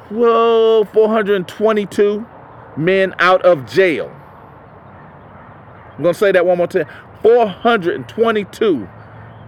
well, 0.09 0.85
422 0.85 2.25
men 2.77 3.13
out 3.19 3.41
of 3.43 3.65
jail. 3.69 4.13
I'm 5.95 6.03
going 6.03 6.13
to 6.13 6.19
say 6.19 6.31
that 6.31 6.45
one 6.45 6.57
more 6.57 6.67
time 6.67 6.87
422 7.27 8.87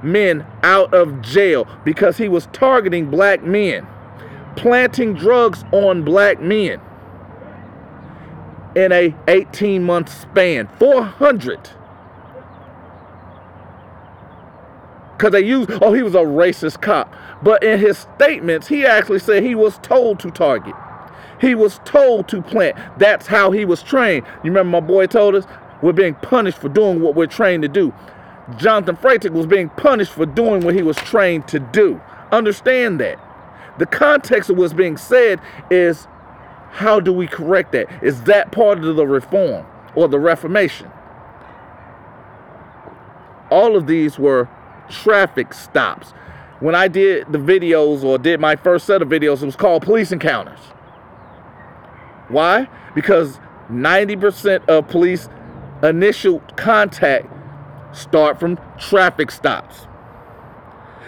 men 0.03 0.45
out 0.63 0.93
of 0.93 1.21
jail 1.21 1.65
because 1.85 2.17
he 2.17 2.27
was 2.27 2.47
targeting 2.47 3.09
black 3.09 3.41
men, 3.41 3.87
planting 4.57 5.13
drugs 5.13 5.63
on 5.71 6.03
black 6.03 6.41
men 6.41 6.81
in 8.75 8.91
a 8.91 9.15
18 9.29 9.81
month 9.81 10.11
span. 10.11 10.67
400. 10.77 11.69
Because 15.15 15.31
they 15.31 15.45
used, 15.45 15.71
oh, 15.81 15.93
he 15.93 16.03
was 16.03 16.15
a 16.15 16.17
racist 16.17 16.81
cop. 16.81 17.15
But 17.41 17.63
in 17.63 17.79
his 17.79 17.97
statements, 17.97 18.67
he 18.67 18.85
actually 18.85 19.19
said 19.19 19.41
he 19.41 19.55
was 19.55 19.77
told 19.77 20.19
to 20.19 20.31
target. 20.31 20.75
He 21.39 21.55
was 21.55 21.79
told 21.85 22.27
to 22.27 22.41
plant. 22.41 22.77
That's 22.99 23.27
how 23.27 23.51
he 23.51 23.63
was 23.63 23.81
trained. 23.81 24.25
You 24.43 24.51
remember 24.51 24.81
my 24.81 24.85
boy 24.85 25.07
told 25.07 25.35
us? 25.35 25.45
We're 25.81 25.93
being 25.93 26.15
punished 26.15 26.57
for 26.57 26.69
doing 26.69 27.01
what 27.01 27.15
we're 27.15 27.27
trained 27.27 27.63
to 27.63 27.69
do. 27.69 27.93
Jonathan 28.57 28.97
Freitag 28.97 29.31
was 29.31 29.45
being 29.45 29.69
punished 29.69 30.11
for 30.11 30.25
doing 30.25 30.61
what 30.61 30.75
he 30.75 30.81
was 30.81 30.97
trained 30.97 31.47
to 31.49 31.59
do. 31.59 32.01
Understand 32.31 32.99
that. 32.99 33.19
The 33.77 33.85
context 33.85 34.49
of 34.49 34.57
what's 34.57 34.73
being 34.73 34.97
said 34.97 35.39
is 35.69 36.07
how 36.71 36.99
do 36.99 37.13
we 37.13 37.27
correct 37.27 37.71
that? 37.71 37.87
Is 38.03 38.23
that 38.23 38.51
part 38.51 38.79
of 38.83 38.95
the 38.95 39.07
reform 39.07 39.65
or 39.95 40.07
the 40.07 40.19
reformation? 40.19 40.91
All 43.49 43.75
of 43.75 43.87
these 43.87 44.19
were 44.19 44.47
traffic 44.89 45.53
stops. 45.53 46.11
When 46.59 46.75
I 46.75 46.87
did 46.87 47.31
the 47.31 47.37
videos 47.37 48.03
or 48.03 48.17
did 48.17 48.39
my 48.39 48.55
first 48.55 48.85
set 48.85 49.01
of 49.01 49.07
videos, 49.07 49.41
it 49.41 49.45
was 49.45 49.55
called 49.55 49.83
police 49.83 50.11
encounters. 50.11 50.59
Why? 52.27 52.67
Because 52.93 53.39
90% 53.71 54.67
of 54.67 54.87
police 54.87 55.29
initial 55.83 56.39
contact 56.55 57.27
start 57.95 58.39
from 58.39 58.59
traffic 58.77 59.31
stops. 59.31 59.87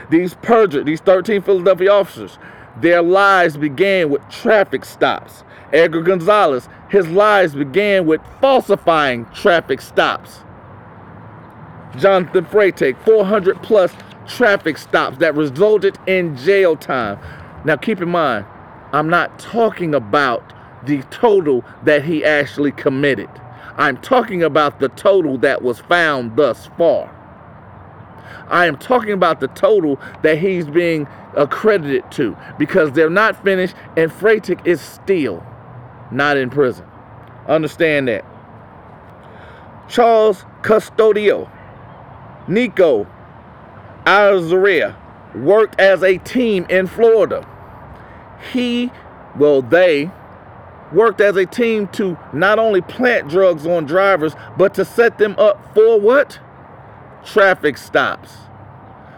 These 0.10 0.36
perjured, 0.36 0.86
these 0.86 1.02
13 1.02 1.42
Philadelphia 1.42 1.92
officers, 1.92 2.38
their 2.80 3.02
lives 3.02 3.58
began 3.58 4.10
with 4.10 4.28
traffic 4.30 4.86
stops. 4.86 5.44
Edgar 5.74 6.02
Gonzalez, 6.02 6.68
his 6.90 7.08
lives 7.08 7.56
began 7.56 8.06
with 8.06 8.22
falsifying 8.42 9.26
traffic 9.34 9.82
stops. 9.82 10.42
Jonathan 11.98 12.46
Freitag, 12.46 12.98
400 13.06 13.62
plus 13.64 13.94
traffic 14.28 14.78
stops 14.78 15.18
that 15.18 15.36
resulted 15.36 15.98
in 16.08 16.38
jail 16.38 16.76
time. 16.76 17.20
Now, 17.66 17.76
keep 17.76 18.02
in 18.02 18.10
mind, 18.10 18.46
I'm 18.94 19.10
not 19.10 19.40
talking 19.40 19.94
about 19.94 20.54
the 20.86 21.04
total 21.04 21.64
that 21.84 22.04
he 22.04 22.26
actually 22.26 22.72
committed. 22.72 23.30
I'm 23.78 23.98
talking 23.98 24.44
about 24.44 24.80
the 24.80 24.90
total 24.90 25.38
that 25.40 25.62
was 25.62 25.80
found 25.80 26.36
thus 26.36 26.68
far. 26.78 27.16
I 28.48 28.66
am 28.66 28.78
talking 28.78 29.12
about 29.12 29.40
the 29.40 29.48
total 29.48 30.00
that 30.24 30.38
he's 30.38 30.68
being 30.68 31.08
accredited 31.36 32.12
to 32.12 32.36
because 32.60 32.92
they're 32.92 33.10
not 33.10 33.42
finished 33.44 33.76
and 33.96 34.12
Freitag 34.12 34.66
is 34.68 34.82
still 34.82 35.46
not 36.12 36.38
in 36.38 36.50
prison. 36.50 36.86
Understand 37.48 38.08
that. 38.10 38.26
Charles 39.88 40.46
Custodio, 40.62 41.50
Nico 42.48 43.08
Azaria 44.06 44.96
worked 45.36 45.80
as 45.80 46.04
a 46.04 46.18
team 46.18 46.66
in 46.70 46.88
Florida. 46.88 47.48
He, 48.52 48.92
well, 49.38 49.62
they 49.62 50.12
worked 50.94 51.22
as 51.22 51.36
a 51.36 51.46
team 51.46 51.88
to 51.90 52.18
not 52.34 52.60
only 52.60 52.82
plant 52.82 53.30
drugs 53.30 53.66
on 53.66 53.86
drivers, 53.86 54.34
but 54.58 54.74
to 54.76 54.86
set 54.86 55.18
them 55.18 55.36
up 55.38 55.74
for 55.74 56.00
what? 56.00 56.40
Traffic 57.26 57.78
stops. 57.78 58.34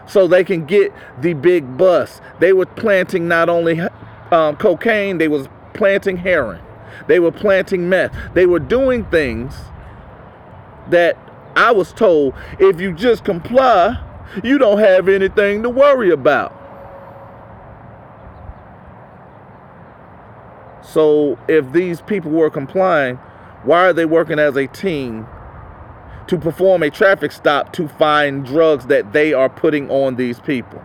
So 0.06 0.26
they 0.26 0.44
can 0.44 0.66
get 0.66 0.92
the 1.20 1.32
big 1.32 1.76
bus. 1.76 2.20
They 2.38 2.52
were 2.52 2.66
planting 2.66 3.26
not 3.26 3.48
only 3.48 3.80
um, 4.30 4.56
cocaine, 4.56 5.18
they 5.18 5.28
was 5.28 5.48
planting 5.72 6.18
heroin. 6.18 6.60
They 7.06 7.18
were 7.18 7.32
planting 7.32 7.88
meth. 7.88 8.14
They 8.34 8.46
were 8.46 8.58
doing 8.58 9.04
things 9.06 9.54
that 10.90 11.16
I 11.56 11.72
was 11.72 11.92
told 11.92 12.34
if 12.58 12.80
you 12.80 12.92
just 12.92 13.24
comply, 13.24 14.02
you 14.42 14.58
don't 14.58 14.78
have 14.78 15.08
anything 15.08 15.62
to 15.62 15.70
worry 15.70 16.10
about. 16.10 16.63
So 20.94 21.36
if 21.48 21.72
these 21.72 22.00
people 22.02 22.30
were 22.30 22.50
complying, 22.50 23.16
why 23.64 23.86
are 23.86 23.92
they 23.92 24.04
working 24.04 24.38
as 24.38 24.54
a 24.54 24.68
team 24.68 25.26
to 26.28 26.38
perform 26.38 26.84
a 26.84 26.90
traffic 26.90 27.32
stop 27.32 27.72
to 27.72 27.88
find 27.88 28.46
drugs 28.46 28.86
that 28.86 29.12
they 29.12 29.32
are 29.32 29.48
putting 29.48 29.90
on 29.90 30.14
these 30.14 30.38
people? 30.38 30.80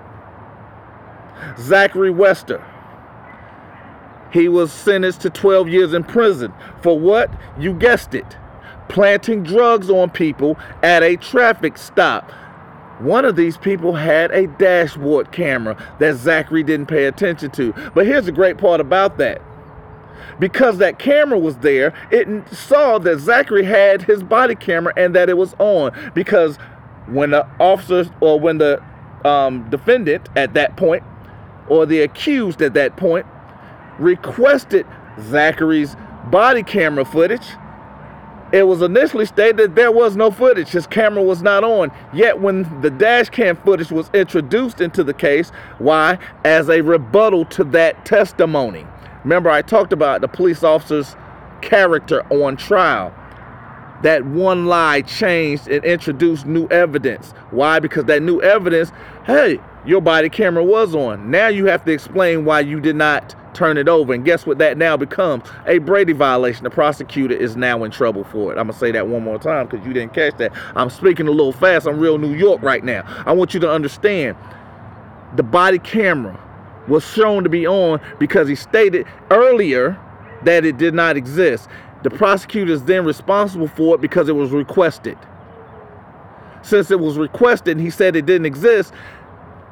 Zachary 1.60 2.10
Wester. 2.10 2.66
He 4.34 4.48
was 4.48 4.72
sentenced 4.72 5.22
to 5.22 5.30
12 5.30 5.70
years 5.70 5.94
in 5.94 6.04
prison 6.04 6.54
for 6.82 6.98
what? 6.98 7.30
You 7.60 7.74
guessed 7.76 8.16
it. 8.16 8.36
Planting 8.88 9.44
drugs 9.44 9.92
on 9.92 10.10
people 10.10 10.58
at 10.82 11.04
a 11.04 11.18
traffic 11.18 11.78
stop. 11.78 12.32
One 12.98 13.26
of 13.26 13.36
these 13.36 13.58
people 13.58 13.94
had 13.94 14.32
a 14.32 14.48
dashboard 14.48 15.32
camera 15.32 15.78
that 16.00 16.16
Zachary 16.16 16.64
didn't 16.64 16.88
pay 16.88 17.06
attention 17.06 17.52
to. 17.52 17.74
But 17.94 18.08
here's 18.08 18.26
the 18.26 18.32
great 18.32 18.58
part 18.58 18.82
about 18.82 19.20
that 19.20 19.44
because 20.40 20.78
that 20.78 21.00
camera 21.00 21.38
was 21.38 21.58
there, 21.58 21.94
it 22.12 22.28
saw 22.54 22.98
that 23.00 23.20
Zachary 23.20 23.64
had 23.64 24.04
his 24.04 24.24
body 24.24 24.56
camera 24.56 24.94
and 24.96 25.16
that 25.16 25.30
it 25.30 25.38
was 25.38 25.56
on. 25.60 25.92
Because 26.14 26.58
when 27.08 27.32
the 27.32 27.48
officer 27.60 28.10
or 28.22 28.40
when 28.40 28.58
the 28.58 28.82
um, 29.26 29.70
defendant 29.70 30.30
at 30.36 30.54
that 30.54 30.78
point 30.78 31.04
or 31.68 31.86
the 31.86 32.02
accused 32.02 32.62
at 32.62 32.74
that 32.74 32.98
point 32.98 33.26
requested 34.00 34.86
Zachary's 35.20 35.96
body 36.30 36.64
camera 36.64 37.06
footage, 37.06 37.46
it 38.52 38.64
was 38.64 38.82
initially 38.82 39.26
stated 39.26 39.58
that 39.58 39.76
there 39.76 39.92
was 39.92 40.16
no 40.16 40.32
footage. 40.32 40.70
His 40.70 40.88
camera 40.88 41.22
was 41.22 41.42
not 41.42 41.64
on. 41.64 41.92
Yet 42.14 42.40
when 42.40 42.82
the 42.82 42.90
dash 42.90 43.30
cam 43.30 43.56
footage 43.58 43.92
was 43.92 44.10
introduced 44.14 44.82
into 44.82 45.04
the 45.04 45.14
case, 45.14 45.52
why? 45.78 46.18
As 46.44 46.70
a 46.70 46.82
rebuttal 46.82 47.46
to 47.46 47.64
that 47.66 48.06
testimony. 48.06 48.88
Remember, 49.30 49.52
I 49.52 49.62
talked 49.62 49.94
about 49.94 50.22
the 50.22 50.28
police 50.28 50.64
officer's 50.64 51.16
character 51.62 52.26
on 52.34 52.58
trial. 52.58 53.14
That 54.02 54.26
one 54.26 54.66
lie 54.66 55.04
changed 55.04 55.68
and 55.68 55.86
introduced 55.86 56.48
new 56.48 56.68
evidence. 56.70 57.36
Why? 57.52 57.80
Because 57.80 58.06
that 58.06 58.24
new 58.24 58.42
evidence, 58.42 58.92
hey, 59.28 59.60
your 59.86 60.02
body 60.02 60.30
camera 60.30 60.64
was 60.64 60.96
on. 60.96 61.30
Now 61.30 61.48
you 61.48 61.66
have 61.66 61.86
to 61.86 61.92
explain 61.92 62.44
why 62.44 62.62
you 62.62 62.80
did 62.80 62.96
not 62.96 63.36
turn 63.54 63.78
it 63.78 63.88
over. 63.88 64.14
And 64.14 64.26
guess 64.26 64.48
what 64.48 64.58
that 64.58 64.80
now 64.80 64.98
becomes? 64.98 65.44
A 65.68 65.78
Brady 65.78 66.14
violation. 66.14 66.64
The 66.64 66.72
prosecutor 66.72 67.36
is 67.36 67.56
now 67.56 67.84
in 67.84 67.92
trouble 67.92 68.24
for 68.24 68.52
it. 68.52 68.58
I'm 68.58 68.66
going 68.66 68.74
to 68.74 68.80
say 68.80 68.92
that 68.94 69.10
one 69.10 69.24
more 69.24 69.38
time 69.38 69.68
because 69.68 69.86
you 69.86 69.94
didn't 69.94 70.16
catch 70.16 70.38
that. 70.38 70.54
I'm 70.76 70.90
speaking 70.90 71.28
a 71.28 71.32
little 71.32 71.54
fast. 71.54 71.86
I'm 71.86 72.00
real 72.00 72.18
New 72.18 72.34
York 72.34 72.64
right 72.64 72.84
now. 72.84 73.04
I 73.28 73.34
want 73.34 73.54
you 73.54 73.60
to 73.60 73.72
understand 73.72 74.36
the 75.36 75.44
body 75.44 75.78
camera 75.78 76.49
was 76.90 77.06
shown 77.06 77.44
to 77.44 77.50
be 77.50 77.68
on 77.68 78.02
because 78.20 78.48
he 78.48 78.56
stated 78.56 79.06
earlier 79.32 79.98
that 80.44 80.66
it 80.66 80.78
did 80.78 80.94
not 80.94 81.16
exist. 81.18 81.70
The 82.04 82.10
prosecutor 82.10 82.72
is 82.72 82.84
then 82.86 83.06
responsible 83.06 83.68
for 83.68 83.96
it 83.96 84.02
because 84.02 84.30
it 84.30 84.36
was 84.36 84.52
requested. 84.52 85.18
Since 86.62 86.92
it 86.92 87.00
was 87.00 87.18
requested 87.18 87.78
and 87.78 87.82
he 87.82 87.90
said 87.90 88.16
it 88.16 88.26
didn't 88.26 88.46
exist, 88.46 88.94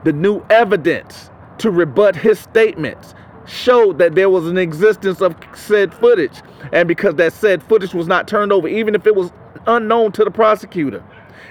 the 0.03 0.13
new 0.13 0.41
evidence 0.49 1.30
to 1.60 1.71
rebut 1.71 2.15
his 2.15 2.39
statements 2.39 3.13
showed 3.45 3.97
that 3.97 4.15
there 4.15 4.30
was 4.30 4.45
an 4.47 4.58
existence 4.58 5.21
of 5.21 5.36
said 5.56 5.93
footage. 5.93 6.41
And 6.71 6.88
because 6.88 7.15
that 7.15 7.34
said 7.34 7.63
footage 7.63 7.93
was 7.93 8.08
not 8.08 8.27
turned 8.27 8.51
over, 8.51 8.67
even 8.67 8.93
if 8.93 9.08
it 9.08 9.15
was 9.15 9.32
unknown 9.65 10.12
to 10.13 10.23
the 10.23 10.32
prosecutor, 10.32 11.03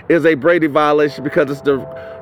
is 0.09 0.25
a 0.25 0.35
Brady 0.35 0.67
violation 0.67 1.25
because 1.25 1.51
it's 1.51 1.63
the 1.63 1.79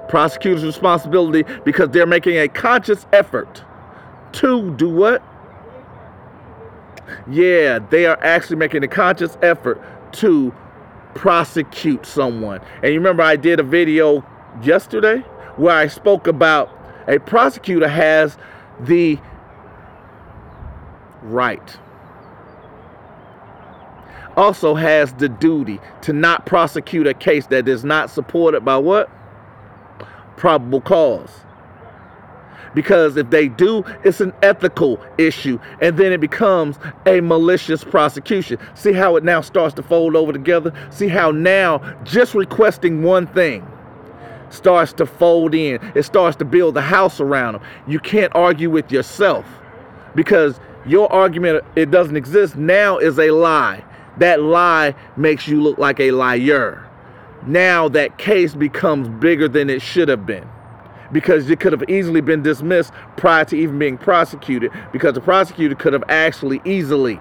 prosecutor's 0.09 0.65
responsibility 0.65 1.45
because 1.65 1.91
they're 1.91 2.07
making 2.07 2.37
a 2.37 2.49
conscious 2.49 3.07
effort 3.13 3.63
to 4.33 4.71
do 4.73 4.89
what? 4.89 5.23
Yeah, 7.31 7.79
they 7.79 8.07
are 8.07 8.19
actually 8.23 8.57
making 8.57 8.83
a 8.85 8.89
conscious 8.89 9.37
effort 9.43 9.81
to 10.15 10.55
prosecute 11.15 12.07
someone. 12.07 12.61
And 12.83 12.93
you 12.93 12.99
remember 12.99 13.23
I 13.23 13.37
did 13.37 13.61
a 13.61 13.63
video 13.63 14.27
yesterday 14.63 15.19
where 15.57 15.77
I 15.77 15.87
spoke 15.87 16.27
about 16.27 16.71
a 17.07 17.19
prosecutor 17.19 17.89
has 17.89 18.37
the 18.81 19.19
right 21.23 21.79
also 24.37 24.75
has 24.75 25.13
the 25.15 25.29
duty 25.29 25.81
to 26.03 26.13
not 26.13 26.47
prosecute 26.47 27.07
a 27.07 27.15
case 27.15 27.47
that 27.49 27.69
is 27.69 27.85
not 27.85 28.11
supported 28.11 28.65
by 28.65 28.77
what? 28.77 29.11
Probable 30.37 30.81
cause. 30.81 31.31
Because 32.75 33.17
if 33.17 33.31
they 33.31 33.49
do, 33.49 33.85
it's 34.03 34.21
an 34.21 34.33
ethical 34.43 35.01
issue, 35.17 35.61
and 35.81 35.97
then 35.97 36.13
it 36.13 36.21
becomes 36.21 36.77
a 37.07 37.21
malicious 37.21 37.85
prosecution. 37.85 38.59
See 38.75 38.93
how 38.93 39.15
it 39.17 39.23
now 39.23 39.41
starts 39.43 39.75
to 39.75 39.83
fold 39.83 40.17
over 40.17 40.33
together? 40.33 40.73
See 40.91 41.07
how 41.07 41.31
now 41.31 41.79
just 42.03 42.35
requesting 42.35 43.03
one 43.03 43.29
thing 43.29 43.65
starts 44.51 44.93
to 44.95 45.07
fold 45.07 45.55
in, 45.55 45.81
it 45.95 46.05
starts 46.05 46.37
to 46.37 46.45
build 46.45 46.75
the 46.75 46.83
house 46.83 47.21
around 47.21 47.55
them. 47.55 47.63
You 47.87 47.99
can't 47.99 48.35
argue 48.35 48.71
with 48.71 48.91
yourself 48.91 49.47
because 50.15 50.61
your 50.87 51.13
argument, 51.13 51.65
it 51.77 51.91
doesn't 51.91 52.17
exist, 52.17 52.57
now 52.57 52.99
is 52.99 53.19
a 53.19 53.31
lie 53.31 53.85
that 54.19 54.43
lie 54.43 54.95
makes 55.17 55.49
you 55.49 55.61
look 55.61 55.79
like 55.79 55.99
a 55.99 56.13
liar. 56.13 56.89
Now 57.47 57.89
that 57.91 58.19
case 58.19 58.55
becomes 58.55 59.09
bigger 59.09 59.49
than 59.49 59.69
it 59.69 59.83
should 59.83 60.09
have 60.09 60.25
been 60.25 60.49
because 61.13 61.49
it 61.51 61.61
could 61.61 61.73
have 61.73 61.89
easily 61.89 62.21
been 62.21 62.43
dismissed 62.43 62.93
prior 63.17 63.45
to 63.47 63.57
even 63.57 63.79
being 63.79 63.99
prosecuted 63.99 64.73
because 64.93 65.15
the 65.15 65.21
prosecutor 65.21 65.75
could 65.75 65.93
have 65.93 66.05
actually 66.09 66.61
easily 66.65 67.21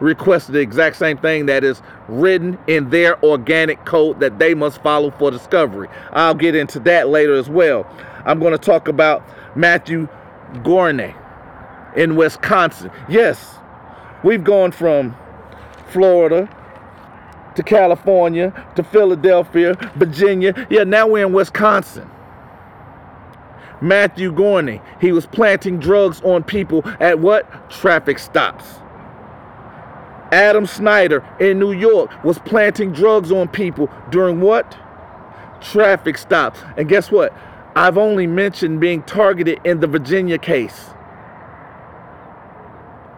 requested 0.00 0.54
the 0.54 0.60
exact 0.60 0.96
same 0.96 1.16
thing 1.18 1.46
that 1.46 1.64
is 1.64 1.82
written 2.08 2.58
in 2.66 2.90
their 2.90 3.22
organic 3.24 3.84
code 3.84 4.20
that 4.20 4.38
they 4.38 4.54
must 4.54 4.82
follow 4.82 5.10
for 5.12 5.30
discovery. 5.30 5.88
I'll 6.12 6.34
get 6.34 6.54
into 6.54 6.78
that 6.80 7.08
later 7.08 7.34
as 7.34 7.48
well. 7.48 7.86
I'm 8.24 8.38
going 8.38 8.52
to 8.52 8.58
talk 8.58 8.88
about 8.88 9.24
Matthew 9.56 10.08
Gorney 10.56 11.14
in 11.96 12.16
Wisconsin. 12.16 12.90
Yes, 13.08 13.56
we've 14.22 14.44
gone 14.44 14.70
from 14.70 15.16
Florida 15.90 16.48
to 17.58 17.64
California 17.64 18.52
to 18.76 18.84
Philadelphia, 18.84 19.74
Virginia. 19.96 20.54
Yeah, 20.70 20.84
now 20.84 21.08
we're 21.08 21.26
in 21.26 21.32
Wisconsin. 21.32 22.08
Matthew 23.80 24.32
Gorney, 24.32 24.80
he 25.00 25.10
was 25.10 25.26
planting 25.26 25.80
drugs 25.80 26.20
on 26.22 26.44
people 26.44 26.82
at 27.00 27.18
what? 27.18 27.68
Traffic 27.68 28.20
stops. 28.20 28.64
Adam 30.30 30.66
Snyder 30.66 31.26
in 31.40 31.58
New 31.58 31.72
York 31.72 32.22
was 32.22 32.38
planting 32.38 32.92
drugs 32.92 33.32
on 33.32 33.48
people 33.48 33.90
during 34.10 34.40
what? 34.40 34.78
Traffic 35.60 36.16
stops. 36.16 36.60
And 36.76 36.88
guess 36.88 37.10
what? 37.10 37.36
I've 37.74 37.98
only 37.98 38.28
mentioned 38.28 38.78
being 38.80 39.02
targeted 39.02 39.58
in 39.64 39.80
the 39.80 39.88
Virginia 39.88 40.38
case. 40.38 40.90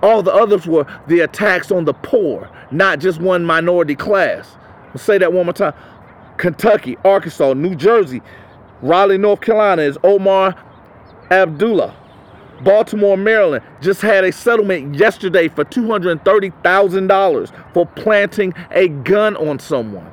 All 0.02 0.22
the 0.22 0.32
others 0.32 0.66
were 0.66 0.86
the 1.08 1.20
attacks 1.20 1.70
on 1.70 1.84
the 1.84 1.92
poor, 1.92 2.50
not 2.70 3.00
just 3.00 3.20
one 3.20 3.44
minority 3.44 3.94
class. 3.94 4.56
I'll 4.88 4.98
say 4.98 5.18
that 5.18 5.32
one 5.32 5.46
more 5.46 5.52
time. 5.52 5.74
Kentucky, 6.38 6.96
Arkansas, 7.04 7.52
New 7.52 7.74
Jersey, 7.74 8.22
Raleigh, 8.82 9.18
North 9.18 9.42
Carolina 9.42 9.82
is 9.82 9.98
Omar 10.02 10.54
Abdullah. 11.30 11.94
Baltimore, 12.62 13.16
Maryland 13.16 13.64
just 13.80 14.02
had 14.02 14.24
a 14.24 14.32
settlement 14.32 14.94
yesterday 14.94 15.48
for 15.48 15.64
$230,000 15.64 17.72
for 17.72 17.86
planting 17.86 18.52
a 18.70 18.88
gun 18.88 19.34
on 19.36 19.58
someone. 19.58 20.10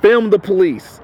Film 0.00 0.30
the 0.30 0.38
police. 0.38 1.00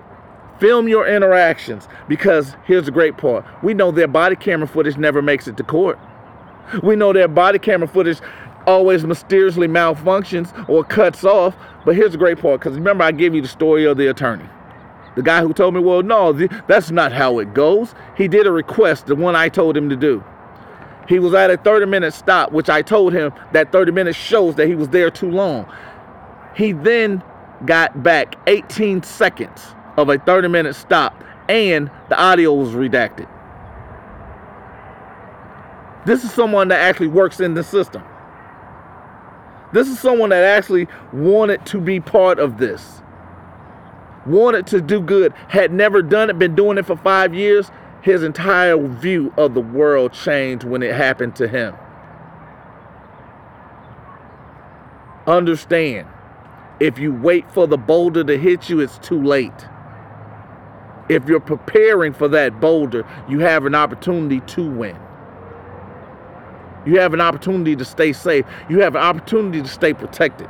Film 0.60 0.88
your 0.88 1.06
interactions 1.06 1.86
because 2.08 2.56
here's 2.64 2.86
the 2.86 2.90
great 2.90 3.16
part. 3.16 3.44
We 3.62 3.74
know 3.74 3.90
their 3.90 4.08
body 4.08 4.34
camera 4.34 4.66
footage 4.66 4.96
never 4.96 5.22
makes 5.22 5.46
it 5.46 5.56
to 5.58 5.62
court. 5.62 5.98
We 6.82 6.96
know 6.96 7.12
their 7.12 7.28
body 7.28 7.58
camera 7.58 7.86
footage 7.86 8.20
always 8.66 9.04
mysteriously 9.04 9.68
malfunctions 9.68 10.68
or 10.68 10.84
cuts 10.84 11.24
off. 11.24 11.56
But 11.84 11.96
here's 11.96 12.12
the 12.12 12.18
great 12.18 12.38
part 12.38 12.60
because 12.60 12.76
remember, 12.76 13.04
I 13.04 13.12
gave 13.12 13.34
you 13.34 13.40
the 13.40 13.48
story 13.48 13.84
of 13.84 13.96
the 13.96 14.08
attorney. 14.08 14.48
The 15.16 15.22
guy 15.22 15.42
who 15.42 15.52
told 15.52 15.74
me, 15.74 15.80
well, 15.80 16.02
no, 16.02 16.32
that's 16.68 16.90
not 16.90 17.12
how 17.12 17.38
it 17.38 17.54
goes. 17.54 17.94
He 18.16 18.28
did 18.28 18.46
a 18.46 18.52
request, 18.52 19.06
the 19.06 19.16
one 19.16 19.34
I 19.34 19.48
told 19.48 19.76
him 19.76 19.88
to 19.88 19.96
do. 19.96 20.22
He 21.08 21.18
was 21.18 21.34
at 21.34 21.50
a 21.50 21.56
30 21.56 21.86
minute 21.86 22.12
stop, 22.12 22.52
which 22.52 22.68
I 22.68 22.82
told 22.82 23.12
him 23.12 23.32
that 23.52 23.72
30 23.72 23.92
minutes 23.92 24.18
shows 24.18 24.56
that 24.56 24.66
he 24.66 24.74
was 24.74 24.88
there 24.90 25.10
too 25.10 25.30
long. 25.30 25.66
He 26.54 26.72
then 26.72 27.22
got 27.64 28.02
back 28.02 28.36
18 28.46 29.02
seconds 29.02 29.74
of 29.98 30.08
a 30.08 30.18
30 30.18 30.48
minute 30.48 30.74
stop 30.74 31.22
and 31.48 31.90
the 32.08 32.18
audio 32.18 32.54
was 32.54 32.70
redacted. 32.70 33.28
This 36.06 36.24
is 36.24 36.32
someone 36.32 36.68
that 36.68 36.80
actually 36.80 37.08
works 37.08 37.40
in 37.40 37.54
the 37.54 37.64
system. 37.64 38.02
This 39.72 39.88
is 39.88 39.98
someone 39.98 40.30
that 40.30 40.44
actually 40.44 40.88
wanted 41.12 41.66
to 41.66 41.80
be 41.80 42.00
part 42.00 42.38
of 42.38 42.56
this 42.56 43.02
wanted 44.28 44.66
to 44.68 44.80
do 44.80 45.00
good, 45.00 45.32
had 45.48 45.72
never 45.72 46.02
done 46.02 46.30
it, 46.30 46.38
been 46.38 46.54
doing 46.54 46.78
it 46.78 46.86
for 46.86 46.96
five 46.96 47.34
years, 47.34 47.70
his 48.02 48.22
entire 48.22 48.76
view 48.76 49.32
of 49.36 49.54
the 49.54 49.60
world 49.60 50.12
changed 50.12 50.64
when 50.64 50.82
it 50.82 50.94
happened 50.94 51.34
to 51.36 51.48
him. 51.48 51.74
Understand, 55.26 56.06
if 56.80 56.98
you 56.98 57.12
wait 57.12 57.50
for 57.50 57.66
the 57.66 57.76
boulder 57.76 58.24
to 58.24 58.38
hit 58.38 58.70
you, 58.70 58.80
it's 58.80 58.98
too 58.98 59.22
late. 59.22 59.66
If 61.08 61.26
you're 61.26 61.40
preparing 61.40 62.12
for 62.12 62.28
that 62.28 62.60
boulder, 62.60 63.06
you 63.28 63.40
have 63.40 63.64
an 63.64 63.74
opportunity 63.74 64.40
to 64.54 64.68
win. 64.68 64.96
You 66.86 67.00
have 67.00 67.12
an 67.12 67.20
opportunity 67.20 67.76
to 67.76 67.84
stay 67.84 68.12
safe. 68.12 68.44
You 68.68 68.80
have 68.80 68.94
an 68.94 69.02
opportunity 69.02 69.62
to 69.62 69.68
stay 69.68 69.92
protected. 69.94 70.48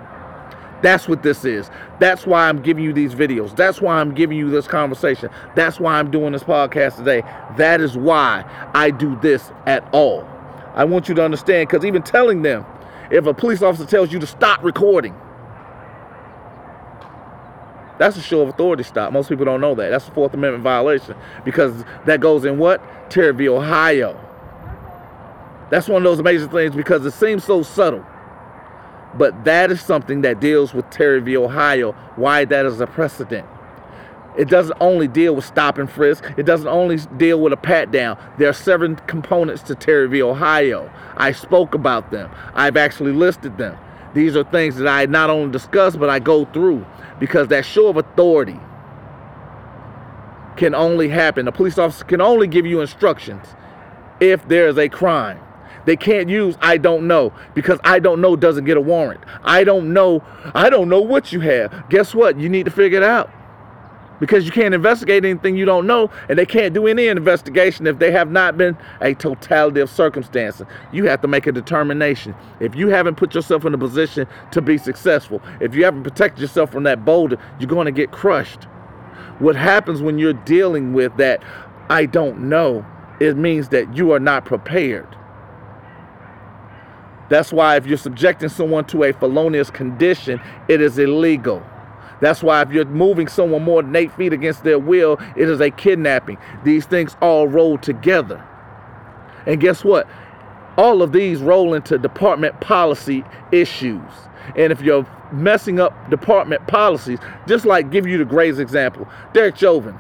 That's 0.83 1.09
what 1.09 1.23
this 1.23 1.45
is. 1.45 1.71
That's 1.99 2.27
why 2.27 2.49
I'm 2.49 2.63
giving 2.63 2.85
you 2.85 2.93
these 2.93 3.15
videos. 3.15 3.57
That's 3.57 3.81
why 3.81 4.01
I'm 4.01 4.15
giving 4.15 4.39
you 4.39 4.49
this 4.49 4.69
conversation. 4.69 5.31
That's 5.57 5.81
why 5.81 5.99
I'm 5.99 6.11
doing 6.11 6.33
this 6.33 6.45
podcast 6.45 6.97
today. 6.97 7.23
That 7.57 7.81
is 7.81 7.97
why 7.97 8.45
I 8.75 8.91
do 8.91 9.19
this 9.21 9.51
at 9.67 9.89
all. 9.93 10.29
I 10.75 10.85
want 10.85 11.09
you 11.09 11.15
to 11.17 11.25
understand 11.25 11.69
because 11.69 11.85
even 11.85 12.03
telling 12.03 12.43
them, 12.43 12.65
if 13.11 13.27
a 13.27 13.35
police 13.35 13.63
officer 13.63 13.87
tells 13.87 14.13
you 14.13 14.21
to 14.21 14.27
stop 14.27 14.63
recording, 14.63 15.17
that's 17.99 18.17
a 18.17 18.23
show 18.23 18.41
of 18.41 18.49
authority 18.49 18.83
stop. 18.83 19.13
Most 19.13 19.29
people 19.29 19.45
don't 19.45 19.61
know 19.61 19.75
that. 19.75 19.91
That's 19.91 20.09
a 20.09 20.11
Fourth 20.13 20.35
Amendment 20.35 20.63
violation 20.63 21.17
because 21.45 21.85
that 22.07 22.21
goes 22.21 22.45
in 22.45 22.59
what? 22.59 22.81
Terry 23.11 23.33
v., 23.33 23.49
Ohio. 23.49 24.19
That's 25.71 25.89
one 25.89 26.03
of 26.03 26.05
those 26.05 26.19
amazing 26.19 26.49
things 26.49 26.75
because 26.75 27.05
it 27.05 27.13
seems 27.13 27.45
so 27.45 27.63
subtle. 27.63 28.05
But 29.15 29.45
that 29.45 29.71
is 29.71 29.81
something 29.81 30.23
that 30.23 30.41
deals 30.41 30.73
with 30.75 30.89
Terry 30.91 31.21
v., 31.21 31.37
Ohio, 31.37 31.93
why 32.17 32.45
that 32.45 32.67
is 32.67 32.81
a 32.81 32.87
precedent. 32.87 33.47
It 34.37 34.49
doesn't 34.49 34.77
only 34.81 35.09
deal 35.09 35.35
with 35.35 35.45
stop 35.45 35.79
and 35.79 35.91
frisk. 35.91 36.25
It 36.37 36.45
doesn't 36.45 36.69
only 36.69 36.99
deal 37.17 37.41
with 37.41 37.53
a 37.53 37.57
pat 37.57 37.91
down. 37.91 38.17
There 38.39 38.49
are 38.49 38.53
seven 38.53 38.97
components 39.09 39.63
to 39.63 39.75
Terry 39.75 40.07
v., 40.07 40.23
Ohio. 40.23 40.91
I 41.17 41.33
spoke 41.33 41.75
about 41.75 42.13
them. 42.13 42.31
I've 42.55 42.77
actually 42.77 43.13
listed 43.13 43.59
them. 43.59 43.77
These 44.15 44.37
are 44.37 44.45
things 44.45 44.77
that 44.77 44.89
I 44.89 45.07
not 45.07 45.31
only 45.31 45.53
discuss, 45.53 45.97
but 45.97 46.09
I 46.09 46.19
go 46.19 46.45
through 46.47 46.87
because 47.19 47.49
that 47.49 47.65
show 47.65 47.89
of 47.89 47.97
authority 47.97 48.59
can 50.57 50.75
only 50.75 51.09
happen. 51.09 51.47
A 51.49 51.53
police 51.53 51.79
officer 51.79 52.05
can 52.05 52.21
only 52.21 52.47
give 52.47 52.67
you 52.67 52.81
instructions 52.81 53.47
if 54.21 54.47
there 54.49 54.69
is 54.69 54.79
a 54.79 54.89
crime. 54.89 55.39
They 55.87 55.97
can't 55.97 56.29
use 56.29 56.57
I 56.61 56.77
don't 56.77 57.07
know 57.07 57.33
because 57.55 57.79
I 57.85 57.99
don't 57.99 58.21
know 58.21 58.37
doesn't 58.37 58.65
get 58.65 58.77
a 58.77 58.81
warrant. 58.81 59.23
I 59.43 59.65
don't 59.65 59.93
know. 59.93 60.23
I 60.55 60.69
don't 60.69 60.89
know 60.89 61.01
what 61.01 61.33
you 61.33 61.41
have. 61.41 61.89
Guess 61.89 62.15
what? 62.15 62.39
You 62.39 62.49
need 62.49 62.67
to 62.67 62.71
figure 62.71 62.99
it 62.99 63.05
out. 63.05 63.31
Because 64.21 64.45
you 64.45 64.53
can't 64.53 64.75
investigate 64.75 65.25
anything 65.25 65.57
you 65.57 65.65
don't 65.65 65.87
know, 65.87 66.11
and 66.29 66.39
they 66.39 66.47
can't 66.47 66.75
do 66.75 66.87
any 66.87 67.07
investigation 67.07 67.87
if 67.87 67.99
they 67.99 68.11
have 68.11 68.31
not 68.31 68.57
been 68.57 68.77
a 69.01 69.15
totality 69.15 69.81
of 69.81 69.89
circumstances. 69.89 70.67
You 70.93 71.05
have 71.05 71.21
to 71.21 71.29
make 71.29 71.47
a 71.47 71.53
determination. 71.53 72.35
If 72.61 72.75
you 72.75 72.89
haven't 72.89 73.17
put 73.17 73.35
yourself 73.35 73.65
in 73.65 73.75
a 73.75 73.79
position 73.79 74.27
to 74.51 74.61
be 74.61 74.77
successful, 74.77 75.41
if 75.61 75.75
you 75.75 75.85
haven't 75.85 76.03
protected 76.03 76.41
yourself 76.41 76.73
from 76.73 76.83
that 76.85 77.05
boulder, 77.05 77.39
you're 77.61 77.69
going 77.69 77.87
to 77.87 77.93
get 77.93 78.11
crushed. 78.11 78.65
What 79.39 79.55
happens 79.55 80.03
when 80.03 80.19
you're 80.19 80.33
dealing 80.33 80.93
with 80.93 81.17
that, 81.19 81.43
I 81.89 82.07
don't 82.07 82.49
know, 82.49 82.85
it 83.21 83.37
means 83.37 83.69
that 83.69 83.97
you 83.97 84.13
are 84.13 84.21
not 84.21 84.45
prepared. 84.45 85.07
That's 87.29 87.53
why 87.53 87.77
if 87.77 87.87
you're 87.87 87.99
subjecting 87.99 88.49
someone 88.49 88.87
to 88.87 89.05
a 89.05 89.13
felonious 89.13 89.71
condition, 89.71 90.41
it 90.67 90.81
is 90.81 90.99
illegal. 90.99 91.63
That's 92.21 92.43
why 92.43 92.63
if 92.63 92.73
you're 92.73 92.85
moving 92.85 93.29
someone 93.29 93.63
more 93.63 93.83
than 93.83 93.95
eight 93.95 94.13
feet 94.13 94.33
against 94.33 94.65
their 94.65 94.79
will, 94.79 95.19
it 95.37 95.49
is 95.49 95.61
a 95.61 95.71
kidnapping. 95.71 96.39
These 96.65 96.87
things 96.87 97.17
all 97.23 97.49
roll 97.49 97.79
together. 97.79 98.45
And 99.47 99.61
guess 99.61 99.85
what? 99.85 100.09
All 100.77 101.03
of 101.03 101.13
these 101.13 101.41
roll 101.41 101.75
into 101.75 101.99
department 101.99 102.61
policy 102.61 103.25
issues. 103.53 104.11
And 104.57 104.73
if 104.73 104.81
you're 104.81 105.07
messing 105.33 105.79
up 105.81 106.11
department 106.11 106.67
policies, 106.67 107.19
just 107.47 107.65
like 107.65 107.91
give 107.91 108.07
you 108.07 108.19
the 108.19 108.25
greatest 108.25 108.61
example, 108.61 109.09
Derek 109.33 109.57
Chauvin, 109.57 109.99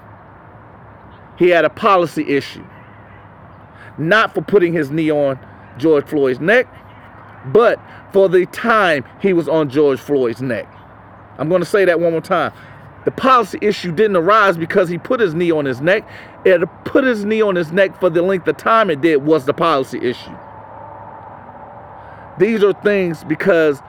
he 1.38 1.48
had 1.48 1.64
a 1.64 1.70
policy 1.70 2.28
issue. 2.28 2.64
Not 3.96 4.34
for 4.34 4.42
putting 4.42 4.72
his 4.72 4.90
knee 4.90 5.10
on 5.10 5.38
George 5.76 6.06
Floyd's 6.06 6.40
neck, 6.40 6.66
but 7.46 7.80
for 8.12 8.28
the 8.28 8.46
time 8.46 9.04
he 9.20 9.32
was 9.32 9.48
on 9.48 9.70
George 9.70 10.00
Floyd's 10.00 10.42
neck. 10.42 10.72
I'm 11.38 11.48
going 11.48 11.60
to 11.62 11.66
say 11.66 11.84
that 11.84 12.00
one 12.00 12.12
more 12.12 12.20
time. 12.20 12.52
The 13.04 13.12
policy 13.12 13.58
issue 13.62 13.92
didn't 13.92 14.16
arise 14.16 14.58
because 14.58 14.88
he 14.88 14.98
put 14.98 15.20
his 15.20 15.34
knee 15.34 15.50
on 15.50 15.64
his 15.64 15.80
neck. 15.80 16.06
It 16.44 16.62
put 16.84 17.04
his 17.04 17.24
knee 17.24 17.40
on 17.40 17.54
his 17.54 17.72
neck 17.72 17.98
for 18.00 18.10
the 18.10 18.22
length 18.22 18.46
of 18.48 18.56
time 18.56 18.90
it 18.90 19.00
did 19.00 19.24
was 19.24 19.46
the 19.46 19.54
policy 19.54 19.98
issue. 19.98 20.36
These 22.38 22.62
are 22.62 22.72
things 22.72 23.24
because 23.24 23.80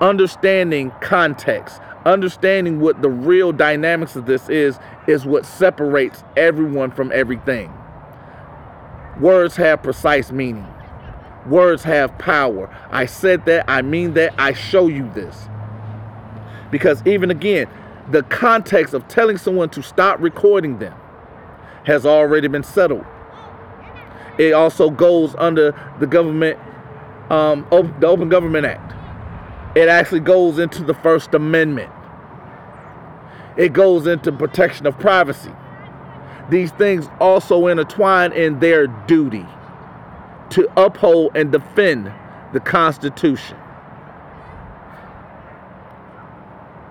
understanding 0.00 0.92
context, 1.00 1.80
understanding 2.04 2.80
what 2.80 3.02
the 3.02 3.10
real 3.10 3.52
dynamics 3.52 4.16
of 4.16 4.26
this 4.26 4.48
is, 4.48 4.78
is 5.06 5.26
what 5.26 5.44
separates 5.44 6.24
everyone 6.36 6.90
from 6.90 7.12
everything. 7.12 7.72
Words 9.20 9.56
have 9.56 9.82
precise 9.82 10.32
meaning. 10.32 10.66
Words 11.46 11.82
have 11.84 12.16
power. 12.18 12.74
I 12.90 13.06
said 13.06 13.44
that, 13.46 13.64
I 13.68 13.82
mean 13.82 14.14
that, 14.14 14.34
I 14.38 14.54
show 14.54 14.88
you 14.88 15.10
this. 15.12 15.48
Because 16.74 17.00
even 17.06 17.30
again, 17.30 17.68
the 18.10 18.24
context 18.24 18.94
of 18.94 19.06
telling 19.06 19.38
someone 19.38 19.70
to 19.70 19.80
stop 19.80 20.20
recording 20.20 20.80
them 20.80 20.92
has 21.84 22.04
already 22.04 22.48
been 22.48 22.64
settled. 22.64 23.06
It 24.38 24.54
also 24.54 24.90
goes 24.90 25.36
under 25.38 25.70
the 26.00 26.08
government, 26.08 26.58
um, 27.30 27.64
the 27.70 28.08
Open 28.08 28.28
Government 28.28 28.66
Act. 28.66 28.92
It 29.76 29.86
actually 29.86 30.18
goes 30.18 30.58
into 30.58 30.82
the 30.82 30.94
First 30.94 31.32
Amendment. 31.32 31.92
It 33.56 33.72
goes 33.72 34.08
into 34.08 34.32
protection 34.32 34.84
of 34.88 34.98
privacy. 34.98 35.52
These 36.50 36.72
things 36.72 37.06
also 37.20 37.68
intertwine 37.68 38.32
in 38.32 38.58
their 38.58 38.88
duty 38.88 39.46
to 40.50 40.68
uphold 40.76 41.36
and 41.36 41.52
defend 41.52 42.12
the 42.52 42.58
Constitution. 42.58 43.58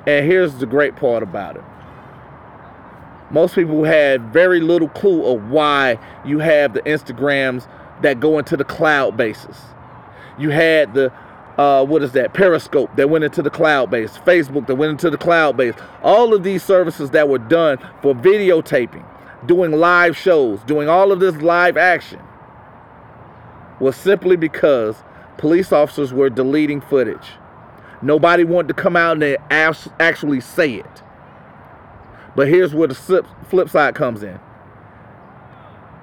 And 0.05 0.25
here's 0.25 0.55
the 0.55 0.65
great 0.65 0.95
part 0.95 1.23
about 1.23 1.55
it. 1.55 1.63
Most 3.31 3.55
people 3.55 3.83
had 3.83 4.33
very 4.33 4.59
little 4.59 4.89
clue 4.89 5.25
of 5.25 5.49
why 5.49 5.97
you 6.25 6.39
have 6.39 6.73
the 6.73 6.81
Instagrams 6.81 7.67
that 8.01 8.19
go 8.19 8.37
into 8.37 8.55
the 8.57 8.65
cloud 8.65 9.17
bases. 9.17 9.57
You 10.37 10.49
had 10.49 10.93
the 10.93 11.11
uh, 11.57 11.85
what 11.85 12.01
is 12.01 12.13
that? 12.13 12.33
Periscope 12.33 12.95
that 12.95 13.09
went 13.09 13.23
into 13.23 13.41
the 13.43 13.49
cloud 13.49 13.91
base, 13.91 14.17
Facebook 14.19 14.65
that 14.67 14.75
went 14.75 14.91
into 14.91 15.09
the 15.09 15.17
cloud 15.17 15.55
base. 15.55 15.75
All 16.01 16.33
of 16.33 16.43
these 16.43 16.63
services 16.63 17.11
that 17.11 17.29
were 17.29 17.37
done 17.37 17.77
for 18.01 18.15
videotaping, 18.15 19.05
doing 19.45 19.71
live 19.71 20.17
shows, 20.17 20.61
doing 20.63 20.89
all 20.89 21.11
of 21.11 21.19
this 21.19 21.35
live 21.37 21.77
action 21.77 22.19
was 23.79 23.95
simply 23.95 24.35
because 24.35 24.95
police 25.37 25.71
officers 25.71 26.11
were 26.13 26.29
deleting 26.29 26.81
footage. 26.81 27.33
Nobody 28.03 28.43
wanted 28.43 28.67
to 28.67 28.73
come 28.73 28.95
out 28.95 29.23
and 29.23 29.37
actually 29.51 30.41
say 30.41 30.75
it. 30.75 31.03
But 32.35 32.47
here's 32.47 32.73
where 32.73 32.87
the 32.87 33.25
flip 33.49 33.69
side 33.69 33.95
comes 33.95 34.23
in. 34.23 34.39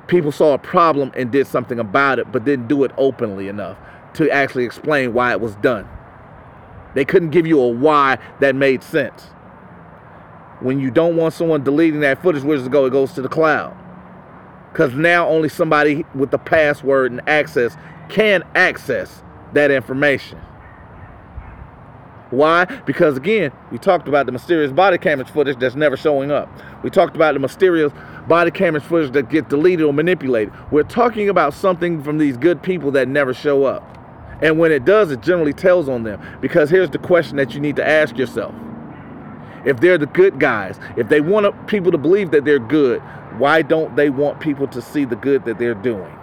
People 0.07 0.33
saw 0.33 0.55
a 0.55 0.59
problem 0.59 1.13
and 1.15 1.31
did 1.31 1.47
something 1.47 1.79
about 1.79 2.19
it, 2.19 2.33
but 2.33 2.45
didn't 2.45 2.69
do 2.69 2.85
it 2.85 2.91
openly 2.97 3.49
enough 3.49 3.77
to 4.15 4.31
actually 4.31 4.65
explain 4.65 5.13
why 5.13 5.33
it 5.33 5.41
was 5.41 5.55
done. 5.57 5.89
They 6.95 7.05
couldn't 7.05 7.31
give 7.31 7.47
you 7.47 7.61
a 7.61 7.69
why 7.69 8.19
that 8.41 8.57
made 8.57 8.83
sense. 8.83 9.23
When 10.61 10.81
you 10.81 10.91
don't 10.91 11.17
want 11.17 11.35
someone 11.35 11.63
deleting 11.63 12.01
that 12.01 12.23
footage, 12.23 12.43
where 12.43 12.57
does 12.57 12.67
it 12.67 12.73
go? 12.73 12.87
It 12.87 12.91
goes 12.91 13.13
to 13.13 13.23
the 13.23 13.29
cloud. 13.29 13.77
Because 14.73 14.95
now 14.95 15.29
only 15.29 15.49
somebody 15.49 16.05
with 16.15 16.31
the 16.31 16.39
password 16.39 17.13
and 17.13 17.21
access 17.29 17.77
can 18.09 18.43
access 18.55 19.23
that 19.53 19.71
information. 19.71 20.41
Why? 22.31 22.65
Because 22.87 23.17
again, 23.17 23.53
we 23.73 23.79
talked 23.79 24.07
about 24.07 24.27
the 24.27 24.33
mysterious 24.33 24.73
body 24.73 24.99
camera 24.99 25.27
footage 25.27 25.59
that's 25.59 25.75
never 25.75 25.97
showing 25.97 26.31
up. 26.31 26.49
We 26.83 26.91
talked 26.91 27.17
about 27.17 27.35
the 27.35 27.41
mysterious 27.41 27.93
body 28.29 28.51
camera 28.51 28.81
footage 28.81 29.13
that 29.13 29.29
get 29.29 29.49
deleted 29.49 29.85
or 29.85 29.93
manipulated. 29.93 30.55
We're 30.71 30.85
talking 30.85 31.29
about 31.29 31.55
something 31.55 32.03
from 32.03 32.19
these 32.19 32.37
good 32.37 32.63
people 32.63 32.93
that 32.93 33.09
never 33.09 33.35
show 33.35 33.65
up. 33.65 33.99
And 34.43 34.59
when 34.59 34.73
it 34.73 34.85
does, 34.85 35.11
it 35.11 35.21
generally 35.21 35.53
tells 35.53 35.89
on 35.89 36.05
them. 36.05 36.21
Because 36.41 36.71
here's 36.71 36.91
the 36.91 36.99
question 36.99 37.37
that 37.37 37.53
you 37.55 37.61
need 37.61 37.77
to 37.77 37.87
ask 37.87 38.17
yourself. 38.17 38.55
If 39.67 39.81
they're 39.81 39.99
the 39.99 40.07
good 40.07 40.41
guys, 40.41 40.79
if 40.97 41.09
they 41.09 41.21
want 41.21 41.67
people 41.67 41.93
to 41.93 41.99
believe 41.99 42.31
that 42.31 42.45
they're 42.45 42.59
good, 42.59 43.01
why 43.37 43.63
don't 43.63 43.95
they 43.97 44.09
want 44.09 44.41
people 44.41 44.67
to 44.69 44.81
see 44.81 45.05
the 45.05 45.17
good 45.17 45.45
that 45.45 45.59
they're 45.59 45.75
doing? 45.75 46.17